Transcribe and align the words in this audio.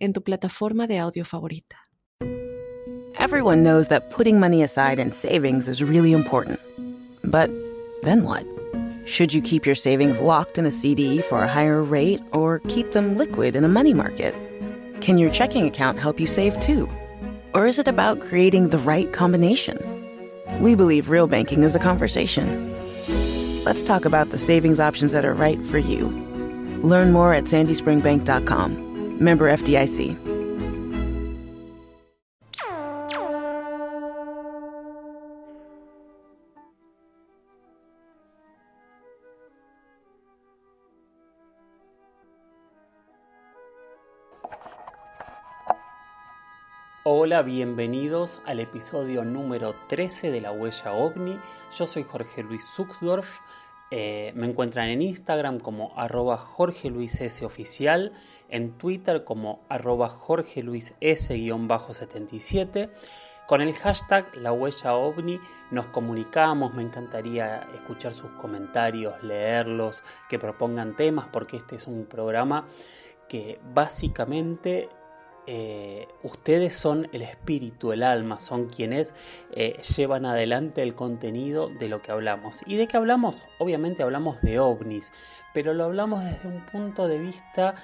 en 0.00 0.12
tu 0.12 0.20
plataforma 0.20 0.86
de 0.86 0.98
audio 0.98 1.24
favorita. 1.24 1.76
Everyone 3.18 3.62
knows 3.62 3.88
that 3.88 4.10
putting 4.10 4.40
money 4.40 4.62
aside 4.62 4.98
in 4.98 5.10
savings 5.10 5.68
is 5.68 5.82
really 5.82 6.12
important. 6.12 6.58
But 7.22 7.50
then 8.02 8.24
what? 8.24 8.46
Should 9.04 9.34
you 9.34 9.42
keep 9.42 9.66
your 9.66 9.74
savings 9.74 10.20
locked 10.20 10.56
in 10.56 10.66
a 10.66 10.70
CD 10.70 11.20
for 11.20 11.42
a 11.42 11.48
higher 11.48 11.82
rate 11.82 12.20
or 12.32 12.60
keep 12.68 12.92
them 12.92 13.16
liquid 13.16 13.56
in 13.56 13.64
a 13.64 13.68
money 13.68 13.92
market? 13.92 14.34
Can 15.00 15.18
your 15.18 15.30
checking 15.30 15.66
account 15.66 15.98
help 15.98 16.18
you 16.18 16.26
save 16.26 16.58
too? 16.60 16.88
Or 17.52 17.66
is 17.66 17.78
it 17.78 17.88
about 17.88 18.20
creating 18.20 18.70
the 18.70 18.78
right 18.78 19.12
combination? 19.12 19.78
We 20.60 20.74
believe 20.74 21.10
real 21.10 21.26
banking 21.26 21.62
is 21.62 21.74
a 21.74 21.78
conversation. 21.80 22.70
Let's 23.64 23.82
talk 23.82 24.04
about 24.04 24.30
the 24.30 24.38
savings 24.38 24.80
options 24.80 25.12
that 25.12 25.24
are 25.24 25.34
right 25.34 25.64
for 25.66 25.78
you. 25.78 26.08
Learn 26.82 27.12
more 27.12 27.34
at 27.34 27.44
sandyspringbank.com. 27.44 28.89
Member 29.20 29.54
FDIC. 29.54 30.16
Hola, 47.04 47.42
bienvenidos 47.42 48.40
al 48.46 48.60
episodio 48.60 49.22
número 49.24 49.74
13 49.88 50.30
de 50.30 50.40
La 50.40 50.52
Huella 50.52 50.92
OVNI. 50.92 51.38
Yo 51.76 51.86
soy 51.86 52.04
Jorge 52.04 52.42
Luis 52.42 52.64
Zuckdorf. 52.64 53.40
Eh, 53.90 54.32
me 54.36 54.46
encuentran 54.46 54.88
en 54.88 55.02
Instagram 55.02 55.58
como 55.58 55.92
arroba 55.96 56.36
Jorge 56.36 56.90
Luis 56.90 57.20
oficial, 57.42 58.12
en 58.48 58.78
Twitter 58.78 59.24
como 59.24 59.64
arroba 59.68 60.08
Jorge 60.08 60.62
Luis 60.62 60.94
S-77. 61.00 62.90
Con 63.48 63.60
el 63.62 63.72
hashtag 63.72 64.32
La 64.36 64.52
Huella 64.52 64.94
OVNI 64.94 65.40
nos 65.72 65.88
comunicamos, 65.88 66.72
me 66.72 66.82
encantaría 66.82 67.68
escuchar 67.74 68.12
sus 68.12 68.30
comentarios, 68.32 69.20
leerlos, 69.24 70.04
que 70.28 70.38
propongan 70.38 70.94
temas, 70.94 71.26
porque 71.32 71.56
este 71.56 71.74
es 71.74 71.88
un 71.88 72.06
programa 72.06 72.64
que 73.28 73.60
básicamente 73.74 74.88
eh, 75.52 76.06
ustedes 76.22 76.74
son 76.74 77.08
el 77.12 77.22
espíritu, 77.22 77.90
el 77.90 78.04
alma, 78.04 78.38
son 78.38 78.68
quienes 78.68 79.14
eh, 79.50 79.82
llevan 79.96 80.24
adelante 80.24 80.80
el 80.80 80.94
contenido 80.94 81.68
de 81.68 81.88
lo 81.88 82.00
que 82.00 82.12
hablamos. 82.12 82.60
¿Y 82.66 82.76
de 82.76 82.86
qué 82.86 82.96
hablamos? 82.96 83.48
Obviamente 83.58 84.04
hablamos 84.04 84.40
de 84.42 84.60
ovnis, 84.60 85.12
pero 85.52 85.74
lo 85.74 85.86
hablamos 85.86 86.22
desde 86.22 86.46
un 86.46 86.64
punto 86.66 87.08
de 87.08 87.18
vista 87.18 87.74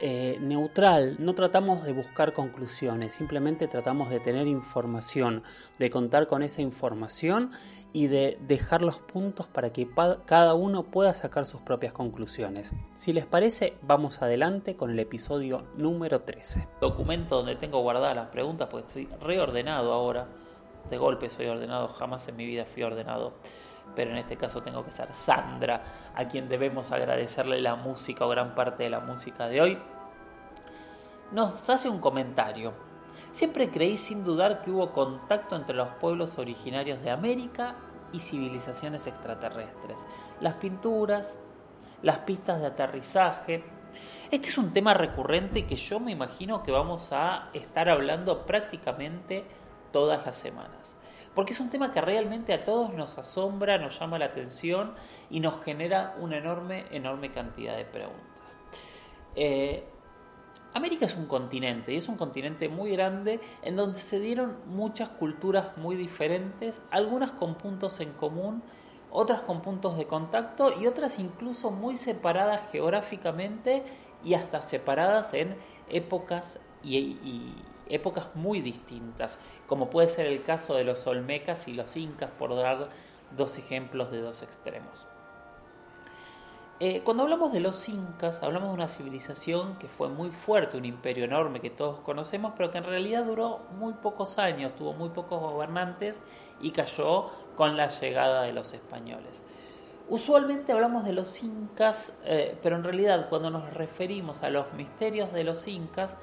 eh, 0.00 0.38
neutral, 0.40 1.16
no 1.18 1.34
tratamos 1.34 1.84
de 1.84 1.92
buscar 1.92 2.32
conclusiones, 2.32 3.14
simplemente 3.14 3.66
tratamos 3.68 4.10
de 4.10 4.20
tener 4.20 4.46
información, 4.46 5.42
de 5.78 5.90
contar 5.90 6.26
con 6.26 6.42
esa 6.42 6.62
información 6.62 7.50
y 7.92 8.08
de 8.08 8.38
dejar 8.42 8.82
los 8.82 8.98
puntos 8.98 9.46
para 9.46 9.72
que 9.72 9.88
cada 10.26 10.54
uno 10.54 10.82
pueda 10.82 11.14
sacar 11.14 11.46
sus 11.46 11.62
propias 11.62 11.94
conclusiones. 11.94 12.74
Si 12.92 13.14
les 13.14 13.24
parece, 13.24 13.74
vamos 13.80 14.20
adelante 14.20 14.76
con 14.76 14.90
el 14.90 14.98
episodio 14.98 15.64
número 15.76 16.20
13. 16.20 16.68
Documento 16.80 17.36
donde 17.36 17.56
tengo 17.56 17.80
guardadas 17.80 18.14
las 18.14 18.28
preguntas, 18.28 18.68
porque 18.70 18.86
estoy 18.86 19.08
reordenado 19.20 19.94
ahora. 19.94 20.26
De 20.90 20.98
golpe 20.98 21.30
soy 21.30 21.46
ordenado, 21.46 21.88
jamás 21.88 22.28
en 22.28 22.36
mi 22.36 22.44
vida 22.44 22.66
fui 22.66 22.82
ordenado. 22.82 23.32
Pero 23.94 24.10
en 24.10 24.18
este 24.18 24.36
caso 24.36 24.62
tengo 24.62 24.84
que 24.84 24.90
ser 24.90 25.12
Sandra, 25.14 25.82
a 26.14 26.26
quien 26.26 26.48
debemos 26.48 26.92
agradecerle 26.92 27.60
la 27.60 27.76
música 27.76 28.26
o 28.26 28.28
gran 28.28 28.54
parte 28.54 28.84
de 28.84 28.90
la 28.90 29.00
música 29.00 29.48
de 29.48 29.60
hoy. 29.60 29.78
Nos 31.32 31.68
hace 31.70 31.88
un 31.88 32.00
comentario 32.00 32.72
Siempre 33.32 33.70
creí 33.70 33.96
sin 33.96 34.24
dudar 34.24 34.62
que 34.62 34.70
hubo 34.70 34.92
contacto 34.92 35.56
entre 35.56 35.76
los 35.76 35.88
pueblos 36.00 36.38
originarios 36.38 37.02
de 37.02 37.10
América 37.10 37.74
y 38.12 38.18
civilizaciones 38.18 39.06
extraterrestres. 39.06 39.98
Las 40.40 40.54
pinturas, 40.54 41.34
las 42.02 42.20
pistas 42.20 42.60
de 42.60 42.68
aterrizaje. 42.68 43.64
Este 44.30 44.48
es 44.48 44.58
un 44.58 44.72
tema 44.72 44.94
recurrente 44.94 45.66
que 45.66 45.76
yo 45.76 46.00
me 46.00 46.12
imagino 46.12 46.62
que 46.62 46.72
vamos 46.72 47.12
a 47.12 47.50
estar 47.52 47.88
hablando 47.88 48.46
prácticamente 48.46 49.44
todas 49.92 50.24
las 50.24 50.36
semanas. 50.36 50.95
Porque 51.36 51.52
es 51.52 51.60
un 51.60 51.70
tema 51.70 51.92
que 51.92 52.00
realmente 52.00 52.52
a 52.54 52.64
todos 52.64 52.94
nos 52.94 53.16
asombra, 53.18 53.78
nos 53.78 54.00
llama 54.00 54.18
la 54.18 54.24
atención 54.24 54.94
y 55.30 55.38
nos 55.38 55.62
genera 55.62 56.16
una 56.18 56.38
enorme, 56.38 56.86
enorme 56.90 57.30
cantidad 57.30 57.76
de 57.76 57.84
preguntas. 57.84 58.24
Eh, 59.36 59.84
América 60.72 61.04
es 61.04 61.14
un 61.14 61.26
continente 61.26 61.92
y 61.92 61.98
es 61.98 62.08
un 62.08 62.16
continente 62.16 62.68
muy 62.68 62.90
grande 62.90 63.40
en 63.62 63.76
donde 63.76 64.00
se 64.00 64.18
dieron 64.18 64.56
muchas 64.66 65.10
culturas 65.10 65.76
muy 65.76 65.94
diferentes, 65.94 66.80
algunas 66.90 67.30
con 67.32 67.54
puntos 67.54 68.00
en 68.00 68.12
común, 68.12 68.62
otras 69.10 69.42
con 69.42 69.60
puntos 69.60 69.98
de 69.98 70.06
contacto 70.06 70.72
y 70.80 70.86
otras 70.86 71.18
incluso 71.18 71.70
muy 71.70 71.98
separadas 71.98 72.62
geográficamente 72.72 73.82
y 74.24 74.34
hasta 74.34 74.62
separadas 74.62 75.34
en 75.34 75.54
épocas 75.90 76.58
y, 76.82 77.54
épocas 77.88 78.26
muy 78.34 78.60
distintas, 78.60 79.38
como 79.66 79.90
puede 79.90 80.08
ser 80.08 80.26
el 80.26 80.42
caso 80.42 80.74
de 80.74 80.84
los 80.84 81.06
olmecas 81.06 81.68
y 81.68 81.74
los 81.74 81.96
incas, 81.96 82.30
por 82.38 82.54
dar 82.54 82.88
dos 83.36 83.58
ejemplos 83.58 84.10
de 84.10 84.20
dos 84.20 84.42
extremos. 84.42 85.06
Eh, 86.78 87.00
cuando 87.04 87.22
hablamos 87.22 87.54
de 87.54 87.60
los 87.60 87.88
incas, 87.88 88.42
hablamos 88.42 88.68
de 88.68 88.74
una 88.74 88.88
civilización 88.88 89.78
que 89.78 89.88
fue 89.88 90.10
muy 90.10 90.28
fuerte, 90.28 90.76
un 90.76 90.84
imperio 90.84 91.24
enorme 91.24 91.60
que 91.60 91.70
todos 91.70 92.00
conocemos, 92.00 92.52
pero 92.54 92.70
que 92.70 92.76
en 92.76 92.84
realidad 92.84 93.24
duró 93.24 93.60
muy 93.78 93.94
pocos 93.94 94.38
años, 94.38 94.74
tuvo 94.76 94.92
muy 94.92 95.08
pocos 95.08 95.40
gobernantes 95.40 96.20
y 96.60 96.72
cayó 96.72 97.30
con 97.56 97.78
la 97.78 97.88
llegada 97.88 98.42
de 98.42 98.52
los 98.52 98.74
españoles. 98.74 99.42
Usualmente 100.10 100.70
hablamos 100.70 101.04
de 101.04 101.14
los 101.14 101.42
incas, 101.42 102.20
eh, 102.24 102.58
pero 102.62 102.76
en 102.76 102.84
realidad 102.84 103.30
cuando 103.30 103.48
nos 103.48 103.72
referimos 103.72 104.42
a 104.42 104.50
los 104.50 104.70
misterios 104.74 105.32
de 105.32 105.44
los 105.44 105.66
incas, 105.66 106.14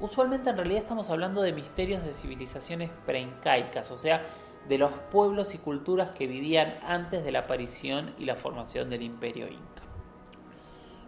usualmente 0.00 0.50
en 0.50 0.56
realidad 0.56 0.82
estamos 0.82 1.10
hablando 1.10 1.42
de 1.42 1.52
misterios 1.52 2.04
de 2.04 2.12
civilizaciones 2.12 2.90
preincaicas, 3.06 3.90
o 3.90 3.98
sea, 3.98 4.24
de 4.68 4.78
los 4.78 4.92
pueblos 5.10 5.54
y 5.54 5.58
culturas 5.58 6.10
que 6.10 6.26
vivían 6.26 6.78
antes 6.82 7.24
de 7.24 7.32
la 7.32 7.40
aparición 7.40 8.14
y 8.18 8.24
la 8.24 8.36
formación 8.36 8.90
del 8.90 9.02
imperio 9.02 9.46
inca. 9.48 9.82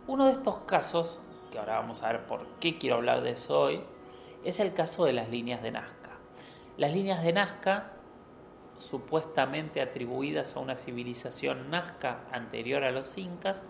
Uno 0.06 0.26
de 0.26 0.32
estos 0.32 0.58
casos, 0.58 1.20
que 1.52 1.58
ahora 1.58 1.78
vamos 1.78 2.02
a 2.02 2.12
ver 2.12 2.26
por 2.26 2.46
qué 2.58 2.78
quiero 2.78 2.96
hablar 2.96 3.22
de 3.22 3.32
eso 3.32 3.60
hoy, 3.60 3.80
es 4.44 4.60
el 4.60 4.72
caso 4.72 5.04
de 5.04 5.12
las 5.12 5.28
líneas 5.28 5.62
de 5.62 5.72
Nazca. 5.72 6.10
Las 6.76 6.94
líneas 6.94 7.22
de 7.22 7.32
Nazca, 7.32 7.92
supuestamente 8.78 9.82
atribuidas 9.82 10.56
a 10.56 10.60
una 10.60 10.76
civilización 10.76 11.70
Nazca 11.70 12.20
anterior 12.32 12.82
a 12.84 12.90
los 12.90 13.18
incas, 13.18 13.62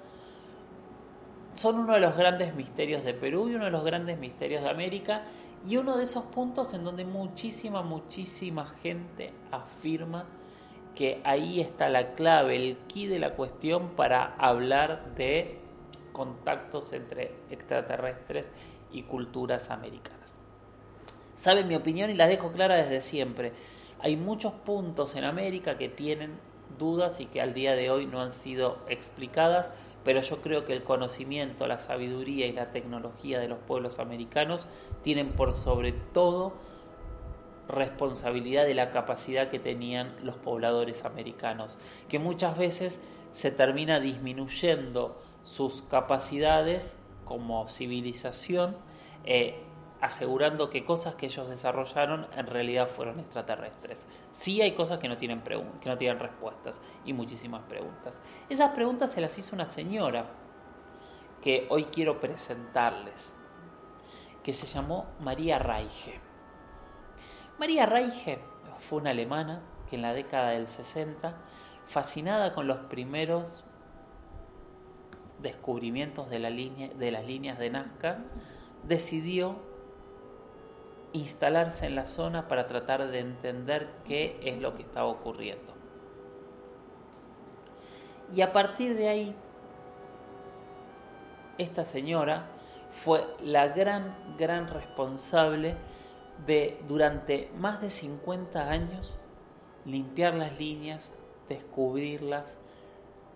son 1.61 1.79
uno 1.79 1.93
de 1.93 2.01
los 2.01 2.17
grandes 2.17 2.55
misterios 2.55 3.05
de 3.05 3.13
Perú 3.13 3.51
y 3.51 3.55
uno 3.55 3.67
de 3.67 3.71
los 3.71 3.85
grandes 3.85 4.19
misterios 4.19 4.63
de 4.63 4.71
América 4.71 5.25
y 5.69 5.77
uno 5.77 5.99
de 5.99 6.05
esos 6.05 6.25
puntos 6.25 6.73
en 6.73 6.85
donde 6.85 7.05
muchísima, 7.05 7.83
muchísima 7.83 8.65
gente 8.83 9.35
afirma 9.51 10.25
que 10.95 11.21
ahí 11.23 11.61
está 11.61 11.91
la 11.91 12.15
clave, 12.15 12.57
el 12.57 12.79
key 12.89 13.09
de 13.09 13.19
la 13.19 13.35
cuestión 13.35 13.91
para 13.91 14.37
hablar 14.39 15.15
de 15.17 15.59
contactos 16.15 16.95
entre 16.95 17.35
extraterrestres 17.51 18.49
y 18.91 19.03
culturas 19.03 19.71
americanas. 19.71 20.39
Saben 21.37 21.69
mi 21.69 21.75
opinión 21.77 22.09
y 22.09 22.15
la 22.15 22.27
dejo 22.27 22.53
clara 22.53 22.77
desde 22.77 23.03
siempre. 23.03 23.53
Hay 24.01 24.17
muchos 24.17 24.55
puntos 24.55 25.15
en 25.15 25.25
América 25.25 25.77
que 25.77 25.91
tienen 25.91 26.39
dudas 26.79 27.21
y 27.21 27.27
que 27.27 27.43
al 27.43 27.53
día 27.53 27.75
de 27.75 27.91
hoy 27.91 28.07
no 28.07 28.23
han 28.23 28.33
sido 28.33 28.79
explicadas, 28.89 29.67
pero 30.05 30.21
yo 30.21 30.41
creo 30.41 30.65
que 30.65 30.73
el 30.73 30.83
conocimiento, 30.83 31.67
la 31.67 31.79
sabiduría 31.79 32.47
y 32.47 32.53
la 32.53 32.73
tecnología 32.73 33.39
de 33.39 33.49
los 33.49 33.59
pueblos 33.59 33.99
americanos 33.99 34.67
tienen 35.03 35.31
por 35.31 35.55
sobre 35.55 35.93
todo 35.93 36.55
responsabilidad 37.69 38.65
de 38.67 38.75
la 38.75 38.91
capacidad 38.91 39.51
que 39.51 39.59
tenían 39.59 40.15
los 40.23 40.37
pobladores 40.37 41.05
americanos, 41.05 41.77
que 42.09 42.19
muchas 42.19 42.59
veces 42.59 43.03
se 43.33 43.51
termina 43.51 44.01
disminuyendo 44.01 45.21
sus 45.45 45.83
capacidades 45.83 46.83
como 47.25 47.69
civilización 47.69 48.77
eh, 49.25 49.63
asegurando 50.01 50.71
que 50.71 50.85
cosas 50.85 51.15
que 51.15 51.27
ellos 51.27 51.49
desarrollaron 51.49 52.27
en 52.37 52.47
realidad 52.47 52.89
fueron 52.89 53.21
extraterrestres. 53.21 54.07
Sí 54.33 54.63
hay 54.63 54.75
cosas 54.75 54.99
que 54.99 55.09
no 55.09 55.19
tienen, 55.19 55.43
que 55.43 55.89
no 55.89 55.99
tienen 55.99 56.19
respuestas 56.19 56.81
y 57.05 57.13
muchísimas 57.13 57.63
preguntas. 57.63 58.19
Esas 58.49 58.73
preguntas 58.73 59.13
se 59.13 59.21
las 59.21 59.37
hizo 59.39 59.55
una 59.55 59.67
señora 59.67 60.27
que 61.43 61.67
hoy 61.71 61.85
quiero 61.85 62.21
presentarles, 62.21 63.37
que 64.43 64.53
se 64.53 64.67
llamó 64.67 65.07
María 65.21 65.59
Reige. 65.59 66.21
María 67.59 67.85
Reige 67.85 68.39
fue 68.79 69.01
una 69.01 69.11
alemana 69.11 69.63
que 69.89 69.97
en 69.97 70.03
la 70.03 70.15
década 70.15 70.51
del 70.51 70.69
60, 70.69 71.37
fascinada 71.87 72.55
con 72.55 72.67
los 72.67 72.79
primeros 72.79 73.65
descubrimientos 75.43 76.31
de, 76.31 76.39
la 76.39 76.51
línea, 76.51 76.89
de 76.89 77.11
las 77.11 77.25
líneas 77.25 77.59
de 77.59 77.71
Nazca, 77.71 78.19
decidió 78.85 79.70
instalarse 81.13 81.87
en 81.87 81.97
la 81.97 82.07
zona 82.07 82.49
para 82.49 82.67
tratar 82.67 83.11
de 83.11 83.21
entender 83.21 83.89
qué 84.05 84.39
es 84.45 84.61
lo 84.61 84.75
que 84.75 84.83
estaba 84.83 85.09
ocurriendo. 85.09 85.75
Y 88.33 88.43
a 88.43 88.53
partir 88.53 88.97
de 88.97 89.09
ahí, 89.09 89.35
esta 91.59 91.85
señora 91.85 92.47
fue 92.93 93.27
la 93.43 93.69
gran, 93.69 94.15
gran 94.39 94.69
responsable 94.69 95.75
de, 96.47 96.81
durante 96.87 97.51
más 97.57 97.81
de 97.81 97.91
50 97.91 98.71
años, 98.71 99.19
limpiar 99.85 100.35
las 100.35 100.59
líneas, 100.59 101.11
descubrirlas, 101.49 102.60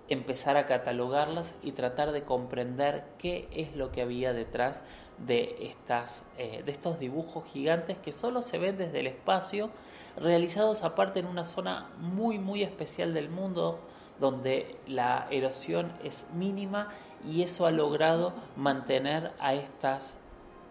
empezar 0.09 0.57
a 0.57 0.67
catalogarlas 0.67 1.55
y 1.63 1.73
tratar 1.73 2.13
de 2.13 2.25
comprender 2.25 3.05
qué 3.19 3.49
es 3.53 3.75
lo 3.75 3.91
que 3.91 4.03
había 4.03 4.33
detrás 4.33 4.83
de, 5.19 5.57
estas, 5.61 6.23
eh, 6.37 6.63
de 6.65 6.73
estos 6.73 6.99
dibujos 6.99 7.45
gigantes 7.51 7.97
que 7.99 8.13
solo 8.13 8.43
se 8.43 8.59
ven 8.59 8.77
desde 8.77 9.01
el 9.01 9.07
espacio, 9.07 9.71
realizados 10.17 10.85
aparte 10.85 11.21
en 11.21 11.27
una 11.27 11.47
zona 11.47 11.89
muy 11.99 12.39
muy 12.39 12.63
especial 12.63 13.15
del 13.15 13.31
mundo 13.31 13.81
donde 14.21 14.77
la 14.87 15.27
erosión 15.31 15.93
es 16.05 16.31
mínima 16.35 16.91
y 17.27 17.43
eso 17.43 17.67
ha 17.67 17.71
logrado 17.71 18.35
mantener 18.57 19.33
a 19.41 19.55
estas 19.55 20.15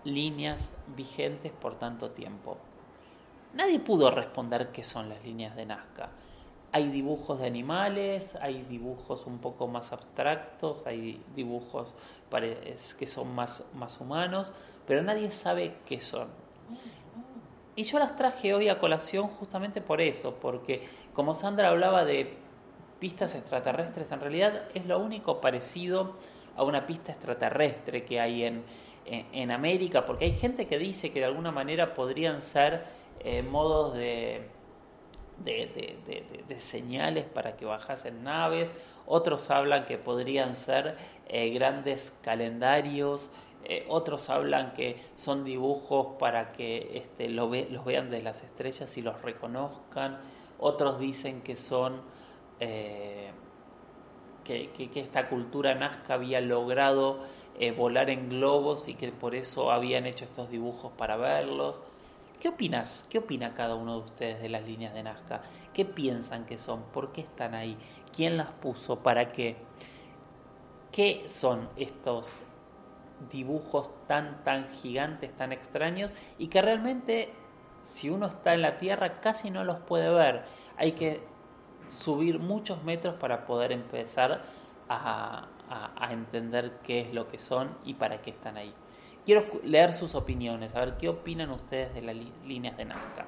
líneas 0.03 0.73
vigentes 0.95 1.51
por 1.51 1.79
tanto 1.79 2.11
tiempo. 2.11 2.57
Nadie 3.53 3.79
pudo 3.79 4.11
responder 4.11 4.71
qué 4.71 4.83
son 4.83 5.09
las 5.09 5.23
líneas 5.23 5.55
de 5.55 5.65
Nazca 5.65 6.09
hay 6.73 6.89
dibujos 6.89 7.39
de 7.39 7.45
animales, 7.45 8.35
hay 8.41 8.63
dibujos 8.63 9.27
un 9.27 9.37
poco 9.37 9.67
más 9.67 9.93
abstractos, 9.93 10.87
hay 10.87 11.23
dibujos 11.35 11.93
que 12.97 13.07
son 13.07 13.33
más, 13.35 13.71
más 13.75 14.01
humanos, 14.01 14.51
pero 14.87 15.03
nadie 15.03 15.29
sabe 15.29 15.75
qué 15.85 16.01
son. 16.01 16.29
Y 17.75 17.83
yo 17.83 17.99
las 17.99 18.15
traje 18.15 18.55
hoy 18.55 18.69
a 18.69 18.79
colación 18.79 19.27
justamente 19.27 19.81
por 19.81 20.01
eso, 20.01 20.39
porque 20.41 20.87
como 21.13 21.35
Sandra 21.35 21.69
hablaba 21.69 22.05
de 22.05 22.33
pistas 22.99 23.35
extraterrestres, 23.35 24.11
en 24.11 24.19
realidad 24.19 24.63
es 24.73 24.87
lo 24.87 24.97
único 24.97 25.41
parecido 25.41 26.15
a 26.55 26.63
una 26.63 26.87
pista 26.87 27.11
extraterrestre 27.11 28.03
que 28.03 28.19
hay 28.19 28.45
en, 28.45 28.63
en, 29.05 29.51
América, 29.51 30.07
porque 30.07 30.25
hay 30.25 30.33
gente 30.33 30.65
que 30.65 30.79
dice 30.79 31.11
que 31.11 31.19
de 31.19 31.25
alguna 31.25 31.51
manera 31.51 31.93
podrían 31.93 32.41
ser 32.41 32.83
eh, 33.19 33.43
modos 33.43 33.93
de 33.93 34.47
de, 35.37 36.59
señales 36.59 37.25
para 37.25 37.55
que 37.55 37.65
bajasen 37.65 38.23
naves, 38.23 38.77
otros 39.05 39.49
hablan 39.49 39.85
que 39.85 39.97
podrían 39.97 40.55
ser 40.55 40.97
eh, 41.27 41.49
grandes 41.49 42.19
calendarios, 42.23 43.29
eh, 43.65 43.85
otros 43.87 44.29
hablan 44.29 44.73
que 44.73 45.01
son 45.15 45.43
dibujos 45.43 46.17
para 46.19 46.51
que 46.51 46.97
este, 46.97 47.29
lo 47.29 47.51
los 47.69 47.85
vean 47.85 48.09
de 48.09 48.21
las 48.21 48.43
estrellas 48.43 48.97
y 48.97 49.01
los 49.01 49.21
reconozcan, 49.21 50.19
otros 50.59 50.99
dicen 50.99 51.41
que 51.41 51.55
son 51.55 52.01
eh, 52.59 53.31
que, 54.43 54.69
que, 54.71 54.99
esta 54.99 55.29
cultura 55.29 55.73
nazca 55.75 56.15
había 56.15 56.41
logrado 56.41 57.21
volar 57.77 58.09
en 58.09 58.29
globos 58.29 58.89
y 58.89 58.95
que 58.95 59.11
por 59.11 59.35
eso 59.35 59.71
habían 59.71 60.07
hecho 60.07 60.25
estos 60.25 60.49
dibujos 60.49 60.91
para 60.93 61.17
verlos. 61.17 61.75
¿Qué 62.43 62.49
opinas? 62.49 63.07
¿Qué 63.09 63.19
opina 63.19 63.53
cada 63.53 63.75
uno 63.75 63.93
de 63.93 64.03
ustedes 64.03 64.41
de 64.41 64.49
las 64.49 64.65
líneas 64.65 64.93
de 64.93 65.01
Nazca? 65.01 65.41
¿Qué 65.73 65.85
piensan 65.85 66.45
que 66.45 66.57
son? 66.57 66.83
¿Por 66.91 67.13
qué 67.13 67.21
están 67.21 67.55
ahí? 67.55 67.77
¿Quién 68.13 68.35
las 68.35 68.49
puso? 68.49 68.99
¿Para 68.99 69.31
qué? 69.31 69.55
¿Qué 70.91 71.23
son 71.29 71.69
estos 71.77 72.45
dibujos 73.31 73.93
tan 74.07 74.43
tan 74.43 74.69
gigantes, 74.73 75.33
tan 75.37 75.53
extraños 75.53 76.13
y 76.37 76.47
que 76.47 76.61
realmente 76.61 77.31
si 77.85 78.09
uno 78.09 78.25
está 78.25 78.53
en 78.53 78.61
la 78.61 78.77
Tierra 78.77 79.21
casi 79.21 79.49
no 79.49 79.63
los 79.63 79.77
puede 79.77 80.09
ver? 80.09 80.43
Hay 80.75 80.91
que 80.91 81.23
subir 81.91 82.39
muchos 82.39 82.83
metros 82.83 83.15
para 83.15 83.45
poder 83.45 83.71
empezar 83.71 84.41
a, 84.89 85.47
a 85.69 86.11
entender 86.11 86.73
qué 86.83 86.99
es 86.99 87.13
lo 87.13 87.29
que 87.29 87.39
son 87.39 87.69
y 87.85 87.93
para 87.93 88.21
qué 88.21 88.31
están 88.31 88.57
ahí. 88.57 88.73
Quiero 89.25 89.61
leer 89.63 89.93
sus 89.93 90.15
opiniones, 90.15 90.75
a 90.75 90.81
ver 90.81 90.97
qué 90.97 91.07
opinan 91.07 91.49
ustedes 91.51 91.93
de 91.93 92.01
las 92.01 92.15
líneas 92.45 92.75
de 92.75 92.83
Nazca. 92.83 93.25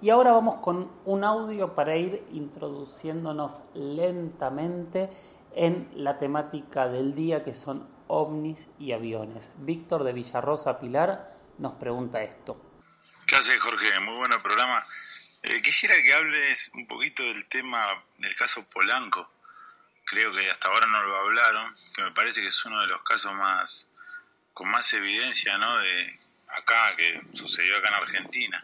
Y 0.00 0.10
ahora 0.10 0.32
vamos 0.32 0.56
con 0.56 0.90
un 1.04 1.22
audio 1.22 1.76
para 1.76 1.96
ir 1.96 2.24
introduciéndonos 2.32 3.62
lentamente 3.74 5.08
en 5.54 5.88
la 5.94 6.18
temática 6.18 6.88
del 6.88 7.14
día 7.14 7.44
que 7.44 7.54
son 7.54 7.88
ovnis 8.08 8.68
y 8.80 8.92
aviones. 8.92 9.52
Víctor 9.58 10.02
de 10.02 10.12
Villarrosa 10.12 10.78
Pilar 10.80 11.28
nos 11.58 11.74
pregunta 11.74 12.22
esto. 12.22 12.60
¿Qué 13.26 13.36
hace 13.36 13.58
Jorge? 13.58 14.00
Muy 14.00 14.16
buen 14.16 14.42
programa. 14.42 14.84
Eh, 15.42 15.62
quisiera 15.62 15.94
que 16.02 16.12
hables 16.12 16.72
un 16.74 16.86
poquito 16.88 17.22
del 17.22 17.46
tema 17.48 17.86
del 18.18 18.34
caso 18.34 18.64
Polanco. 18.68 19.30
Creo 20.04 20.32
que 20.32 20.50
hasta 20.50 20.68
ahora 20.68 20.86
no 20.88 21.02
lo 21.02 21.16
hablaron, 21.16 21.76
que 21.94 22.02
me 22.02 22.10
parece 22.10 22.40
que 22.40 22.48
es 22.48 22.64
uno 22.64 22.80
de 22.80 22.88
los 22.88 23.02
casos 23.02 23.32
más 23.34 23.88
con 24.56 24.70
más 24.70 24.90
evidencia 24.94 25.58
¿no? 25.58 25.78
de 25.80 26.18
acá, 26.48 26.96
que 26.96 27.20
sucedió 27.34 27.76
acá 27.76 27.88
en 27.88 27.94
Argentina. 27.94 28.62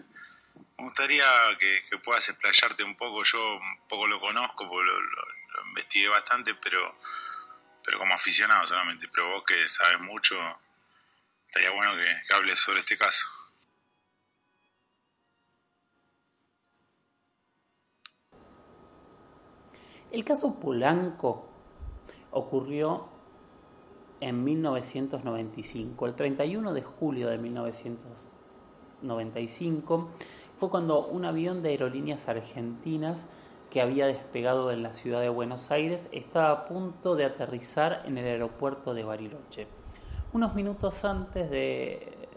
Me 0.79 0.85
gustaría 0.87 1.27
que, 1.59 1.83
puedas 2.03 2.27
explayarte 2.31 2.83
un 2.83 2.97
poco, 2.97 3.23
yo 3.25 3.57
un 3.57 3.87
poco 3.87 4.07
lo 4.07 4.19
conozco, 4.19 4.65
lo, 4.65 4.95
investigué 5.69 6.09
bastante, 6.09 6.55
pero, 6.55 6.99
pero 7.85 7.99
como 7.99 8.15
aficionado 8.15 8.67
solamente, 8.67 9.07
pero 9.13 9.33
vos 9.33 9.45
que 9.45 9.69
sabes 9.69 10.01
mucho, 10.01 10.35
estaría 11.47 11.69
bueno 11.73 11.95
que, 11.95 12.23
que 12.27 12.37
hables 12.37 12.59
sobre 12.59 12.81
este 12.81 12.97
caso. 12.97 13.27
El 20.11 20.25
caso 20.25 20.59
Polanco 20.59 21.53
ocurrió 22.31 23.13
en 24.23 24.43
1995. 24.45 26.07
El 26.07 26.15
31 26.15 26.73
de 26.73 26.83
julio 26.83 27.29
de 27.29 27.37
1995 27.39 30.09
fue 30.57 30.71
cuando 30.71 31.09
un 31.09 31.25
avión 31.25 31.61
de 31.63 31.71
aerolíneas 31.71 32.29
argentinas 32.29 33.27
que 33.69 33.81
había 33.81 34.07
despegado 34.07 34.71
en 34.71 34.85
la 34.85 34.93
ciudad 34.93 35.21
de 35.21 35.29
Buenos 35.29 35.73
Aires 35.73 36.09
estaba 36.13 36.53
a 36.53 36.67
punto 36.67 37.17
de 37.17 37.25
aterrizar 37.25 38.05
en 38.07 38.17
el 38.17 38.27
aeropuerto 38.27 38.95
de 38.95 39.03
Bariloche. 39.03 39.67
Unos 40.33 40.55
minutos 40.55 41.05
antes 41.05 41.51
de, 41.51 42.29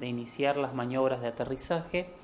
iniciar 0.00 0.56
las 0.56 0.72
maniobras 0.74 1.20
de 1.20 1.28
aterrizaje, 1.28 2.14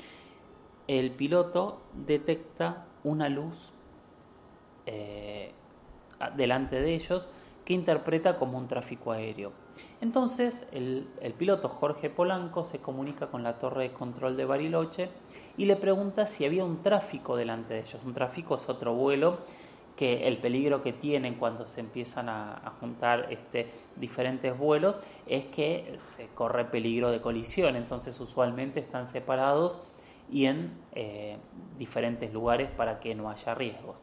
el 0.89 1.11
piloto 1.11 1.83
detecta 1.93 2.87
una 3.05 3.29
luz 3.29 3.73
eh, 4.87 5.53
delante 6.35 6.81
de 6.81 6.95
ellos 6.95 7.29
que 7.64 7.75
interpreta 7.75 8.38
como 8.38 8.59
un 8.59 8.69
tráfico 8.69 9.12
aéreo. 9.12 9.52
Entonces 10.00 10.66
el, 10.73 11.07
piloto 11.38 11.69
Jorge 11.69 12.11
Polanco 12.11 12.64
se 12.64 12.78
comunica 12.78 13.28
con 13.28 13.42
la 13.42 13.59
torre 13.59 13.85
de 13.85 13.92
control 13.92 14.37
de 14.37 14.45
Bariloche 14.45 15.11
y 15.57 15.66
le 15.66 15.76
pregunta 15.76 16.26
si 16.26 16.45
había 16.45 16.64
un 16.64 16.83
tráfico 16.83 17.37
delante 17.37 17.75
de 17.75 17.81
ellos. 17.81 17.99
Un 18.04 18.12
tráfico 18.12 18.57
es 18.57 18.69
otro 18.69 18.95
vuelo 18.95 19.38
que 19.97 20.26
el 20.26 20.38
peligro 20.38 20.83
que 20.83 20.92
tienen 20.92 21.35
cuando 21.35 21.66
se 21.66 21.81
empiezan 21.81 22.28
a, 22.28 22.73
juntar 22.81 23.28
este, 23.31 23.71
diferentes 23.97 24.57
vuelos 24.57 25.00
es 25.26 25.45
que 25.47 25.95
se 25.99 26.28
corre 26.28 26.64
peligro 26.64 27.11
de 27.11 27.21
colisión. 27.21 27.76
Entonces 27.76 28.19
usualmente 28.19 28.81
están 28.81 29.07
separados 29.07 29.81
y 30.31 30.47
en 30.47 30.73
eh, 30.95 31.37
diferentes 31.78 32.33
lugares 32.33 32.71
para 32.71 32.99
que 32.99 33.14
no 33.14 33.31
haya 33.31 33.54
riesgos. 33.54 34.00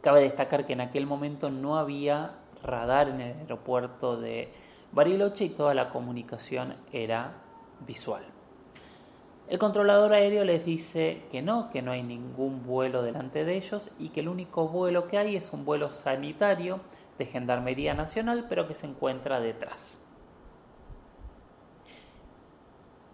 Cabe 0.00 0.20
destacar 0.20 0.66
que 0.66 0.74
en 0.74 0.80
aquel 0.80 1.06
momento 1.06 1.50
no 1.50 1.76
había 1.78 2.36
radar 2.62 3.08
en 3.08 3.20
el 3.20 3.36
aeropuerto 3.38 4.16
de 4.16 4.52
Bariloche 4.92 5.44
y 5.44 5.48
toda 5.50 5.74
la 5.74 5.90
comunicación 5.90 6.76
era 6.92 7.34
visual. 7.86 8.24
El 9.48 9.58
controlador 9.58 10.12
aéreo 10.12 10.44
les 10.44 10.64
dice 10.64 11.22
que 11.30 11.40
no, 11.40 11.70
que 11.70 11.80
no 11.80 11.92
hay 11.92 12.02
ningún 12.02 12.64
vuelo 12.64 13.02
delante 13.02 13.44
de 13.44 13.56
ellos 13.56 13.92
y 13.98 14.08
que 14.08 14.20
el 14.20 14.28
único 14.28 14.68
vuelo 14.68 15.06
que 15.06 15.18
hay 15.18 15.36
es 15.36 15.52
un 15.52 15.64
vuelo 15.64 15.92
sanitario 15.92 16.80
de 17.16 17.26
Gendarmería 17.26 17.94
Nacional, 17.94 18.46
pero 18.48 18.66
que 18.66 18.74
se 18.74 18.86
encuentra 18.86 19.38
detrás. 19.38 20.04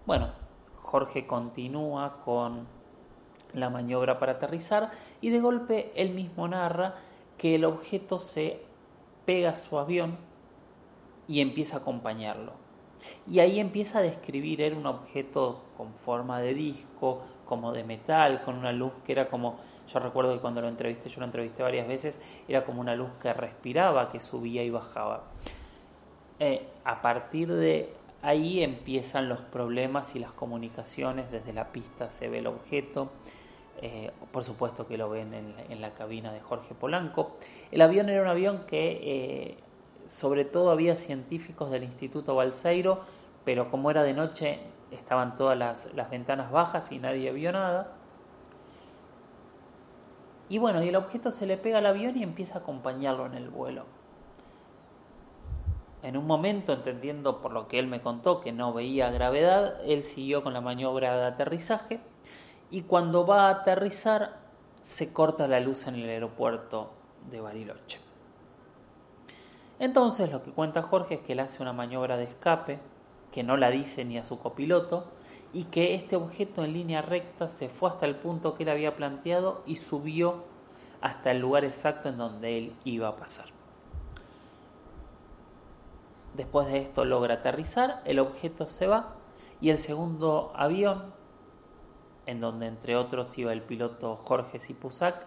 Bueno, 0.07 0.31
Jorge 0.77 1.27
continúa 1.27 2.23
con 2.25 2.67
la 3.55 3.71
maniobra 3.71 4.19
para 4.19 4.33
aterrizar 4.33 4.91
y 5.21 5.31
de 5.31 5.41
golpe 5.41 5.93
él 5.95 6.11
mismo 6.11 6.49
narra 6.49 6.97
que 7.39 7.55
el 7.55 7.65
objeto 7.65 8.21
se 8.21 8.63
pega 9.25 9.51
a 9.51 9.57
su 9.57 9.79
avión 9.79 10.17
y 11.29 11.41
empieza 11.41 11.77
a 11.77 11.81
acompañarlo. 11.81 12.53
Y 13.29 13.41
ahí 13.41 13.59
empieza 13.59 13.99
a 13.99 14.03
describir, 14.03 14.61
era 14.61 14.77
un 14.77 14.87
objeto 14.87 15.63
con 15.77 15.95
forma 15.95 16.41
de 16.41 16.55
disco, 16.55 17.21
como 17.45 17.73
de 17.73 17.85
metal, 17.85 18.43
con 18.43 18.57
una 18.57 18.73
luz 18.73 18.93
que 19.05 19.13
era 19.13 19.29
como, 19.29 19.59
yo 19.89 19.99
recuerdo 19.99 20.35
que 20.35 20.41
cuando 20.41 20.61
lo 20.61 20.69
entrevisté, 20.69 21.09
yo 21.09 21.21
lo 21.21 21.27
entrevisté 21.27 21.63
varias 21.63 21.89
veces, 21.89 22.21
era 22.49 22.65
como 22.65 22.81
una 22.81 22.95
luz 22.95 23.11
que 23.21 23.33
respiraba, 23.33 24.09
que 24.09 24.21
subía 24.21 24.63
y 24.63 24.71
bajaba. 24.71 25.25
Eh, 26.39 26.67
a 26.85 27.03
partir 27.03 27.53
de 27.53 27.93
ahí 28.23 28.63
empiezan 28.63 29.29
los 29.29 29.41
problemas 29.43 30.15
y 30.17 30.21
las 30.21 30.33
comunicaciones, 30.33 31.31
desde 31.31 31.53
la 31.53 31.73
pista 31.73 32.11
se 32.11 32.29
ve 32.29 32.39
el 32.39 32.47
objeto, 32.47 33.11
eh, 33.85 34.13
por 34.31 34.45
supuesto 34.45 34.87
que 34.87 34.97
lo 34.97 35.11
ven 35.11 35.35
en, 35.35 35.81
la 35.81 35.91
cabina 35.91 36.33
de 36.33 36.41
Jorge 36.41 36.73
Polanco. 36.73 37.37
El 37.73 37.83
avión 37.83 38.09
era 38.09 38.23
un 38.23 38.29
avión 38.29 38.65
que 38.65 39.01
eh, 39.03 39.59
sobre 40.07 40.45
todo 40.45 40.71
había 40.71 40.97
científicos 40.97 41.69
del 41.73 41.83
Instituto 41.83 42.37
Balseiro, 42.37 43.01
pero 43.45 43.73
como 43.73 43.91
era 43.91 44.05
de 44.05 44.15
noche 44.15 44.61
estaban 44.93 45.35
todas 45.35 45.59
las, 45.59 46.11
ventanas 46.11 46.53
bajas 46.53 46.93
y 46.93 47.01
nadie 47.01 47.33
vio 47.33 47.51
nada. 47.51 47.93
Y 50.49 50.59
bueno, 50.59 50.81
y 50.85 50.89
el 50.89 50.97
objeto 50.97 51.33
se 51.33 51.47
le 51.47 51.57
pega 51.57 51.79
al 51.79 51.87
avión 51.87 52.17
y 52.17 52.23
empieza 52.23 52.59
a 52.59 52.63
acompañarlo 52.63 53.27
en 53.27 53.35
el 53.35 53.51
vuelo. 53.51 53.87
En 56.05 56.17
un 56.17 56.27
momento, 56.27 56.73
entendiendo 56.73 57.41
por 57.41 57.53
lo 57.53 57.67
que 57.67 57.81
él 57.81 57.89
me 57.89 58.01
contó 58.01 58.41
que 58.41 58.53
no 58.53 58.73
veía 58.73 59.11
gravedad, 59.11 59.81
él 59.85 60.05
siguió 60.05 60.45
con 60.45 60.53
la 60.53 60.61
maniobra 60.61 61.17
de 61.17 61.27
aterrizaje 61.27 62.01
y 62.73 62.83
cuando 62.83 63.25
va 63.25 63.47
a 63.47 63.51
aterrizar 63.51 64.41
se 64.81 65.13
corta 65.13 65.47
la 65.47 65.61
luz 65.61 65.87
en 65.87 65.95
el 65.95 66.09
aeropuerto 66.09 66.91
de 67.31 67.41
Bariloche. 67.41 68.01
Entonces 69.79 70.33
lo 70.33 70.43
que 70.43 70.53
cuenta 70.53 70.83
Jorge 70.83 71.17
es 71.17 71.21
que 71.21 71.35
él 71.35 71.41
hace 71.41 71.63
una 71.63 71.73
maniobra 71.73 72.17
de 72.17 72.25
escape, 72.25 72.81
que 73.31 73.43
no 73.43 73.57
la 73.57 73.71
dice 73.71 74.05
ni 74.05 74.19
a 74.19 74.25
su 74.25 74.39
copiloto, 74.39 75.05
y 75.53 75.65
que 75.65 75.95
este 75.95 76.17
objeto 76.17 76.65
en 76.65 76.73
línea 76.73 77.03
recta 77.03 77.49
se 77.49 77.69
fue 77.69 77.91
hasta 77.91 78.07
el 78.07 78.17
punto 78.17 78.55
que 78.55 78.63
él 78.63 78.71
había 78.71 78.97
planteado 78.97 79.63
y 79.67 79.77
subió 79.77 80.45
hasta 81.03 81.31
el 81.31 81.41
lugar 81.41 81.65
exacto 81.65 82.09
en 82.09 82.17
donde 82.17 82.59
él 82.59 82.77
iba 82.85 83.09
a 83.09 83.17
pasar. 83.17 83.47
Después 86.35 86.69
de 86.69 86.79
esto 86.79 87.05
logra 87.05 87.35
aterrizar, 87.35 88.01
el 88.07 88.19
objeto 88.19 88.67
se 88.67 88.87
va 88.87 89.17
y 89.61 89.69
el 89.69 89.79
segundo 89.79 90.53
avión, 90.55 91.13
en 92.27 92.41
donde 92.41 92.67
entre 92.67 92.97
otros 92.97 93.37
iba 93.39 93.53
el 93.53 93.63
piloto 93.63 94.17
Jorge 94.17 94.59
Sipusac, 94.59 95.27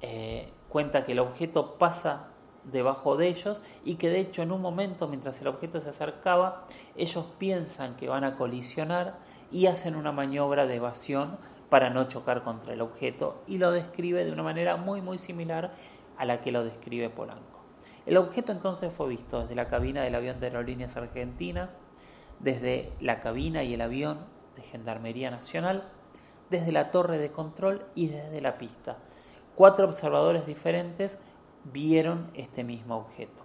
eh, 0.00 0.48
cuenta 0.68 1.04
que 1.04 1.12
el 1.12 1.20
objeto 1.20 1.78
pasa 1.78 2.28
debajo 2.64 3.16
de 3.16 3.28
ellos 3.28 3.62
y 3.84 3.96
que 3.96 4.08
de 4.08 4.20
hecho 4.20 4.42
en 4.42 4.52
un 4.52 4.60
momento 4.60 5.08
mientras 5.08 5.40
el 5.40 5.48
objeto 5.48 5.80
se 5.80 5.88
acercaba 5.88 6.66
ellos 6.96 7.26
piensan 7.38 7.96
que 7.96 8.08
van 8.08 8.22
a 8.22 8.36
colisionar 8.36 9.18
y 9.50 9.66
hacen 9.66 9.96
una 9.96 10.12
maniobra 10.12 10.66
de 10.66 10.76
evasión 10.76 11.38
para 11.68 11.90
no 11.90 12.06
chocar 12.06 12.44
contra 12.44 12.72
el 12.72 12.80
objeto 12.80 13.42
y 13.48 13.58
lo 13.58 13.72
describe 13.72 14.24
de 14.24 14.32
una 14.32 14.44
manera 14.44 14.76
muy 14.76 15.00
muy 15.00 15.18
similar 15.18 15.72
a 16.16 16.24
la 16.24 16.40
que 16.40 16.52
lo 16.52 16.64
describe 16.64 17.10
Polanco. 17.10 17.62
El 18.06 18.16
objeto 18.16 18.52
entonces 18.52 18.92
fue 18.92 19.08
visto 19.08 19.40
desde 19.40 19.54
la 19.54 19.68
cabina 19.68 20.02
del 20.02 20.14
avión 20.14 20.40
de 20.40 20.46
aerolíneas 20.46 20.96
argentinas, 20.96 21.76
desde 22.40 22.92
la 23.00 23.20
cabina 23.20 23.62
y 23.62 23.74
el 23.74 23.80
avión 23.80 24.18
Gendarmería 24.62 25.30
Nacional, 25.30 25.84
desde 26.50 26.72
la 26.72 26.90
torre 26.90 27.18
de 27.18 27.32
control 27.32 27.84
y 27.94 28.08
desde 28.08 28.40
la 28.40 28.58
pista. 28.58 28.98
Cuatro 29.54 29.86
observadores 29.86 30.46
diferentes 30.46 31.18
vieron 31.64 32.30
este 32.34 32.64
mismo 32.64 32.96
objeto. 32.96 33.42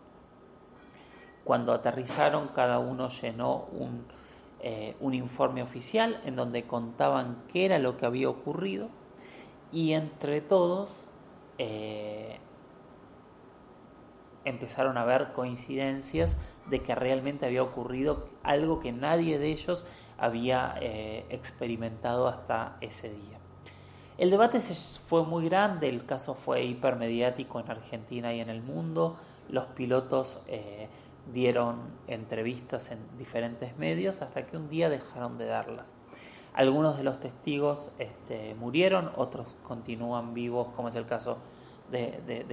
Cuando 1.43 1.74
aterrizaron, 1.74 2.50
cada 2.50 2.79
uno 2.79 3.09
llenó 3.09 3.67
un, 3.71 4.05
eh, 4.59 4.95
un 5.00 5.13
informe 5.13 5.63
oficial 5.63 6.19
en 6.25 6.36
donde 6.36 6.63
contaban 6.63 7.43
qué 7.51 7.65
era 7.65 7.79
lo 7.79 7.95
que 7.95 8.05
había 8.05 8.29
ocurrido 8.29 8.89
y 9.71 9.93
entre 9.93 10.41
todos 10.41 10.89
eh, 11.57 12.39
empezaron 14.47 14.97
a 14.97 15.03
ver 15.03 15.33
coincidencias 15.33 16.37
de 16.69 16.81
que 16.81 16.95
realmente 16.95 17.45
había 17.45 17.63
ocurrido 17.63 18.29
algo 18.43 18.79
que 18.79 18.91
nadie 18.91 19.39
de 19.39 19.51
ellos 19.51 19.85
había 20.17 20.75
eh, 20.81 21.25
experimentado 21.29 22.27
hasta 22.27 22.77
ese 22.81 23.09
día. 23.09 23.37
El 24.17 24.31
debate 24.31 24.59
fue 24.61 25.23
muy 25.23 25.45
grande, 25.45 25.89
el 25.89 26.05
caso 26.05 26.33
fue 26.33 26.63
hipermediático 26.63 27.59
en 27.59 27.69
Argentina 27.69 28.33
y 28.33 28.39
en 28.39 28.49
el 28.49 28.63
mundo. 28.63 29.17
Los 29.49 29.65
pilotos 29.67 30.39
eh, 30.47 30.87
dieron 31.31 31.77
entrevistas 32.07 32.91
en 32.91 32.99
diferentes 33.17 33.77
medios 33.77 34.21
hasta 34.21 34.45
que 34.47 34.57
un 34.57 34.69
día 34.69 34.89
dejaron 34.89 35.37
de 35.37 35.45
darlas. 35.45 35.93
Algunos 36.53 36.97
de 36.97 37.03
los 37.03 37.19
testigos 37.19 37.91
este, 37.99 38.55
murieron, 38.55 39.11
otros 39.15 39.55
continúan 39.61 40.33
vivos, 40.33 40.69
como 40.69 40.87
es 40.87 40.95
el 40.95 41.05
caso 41.05 41.37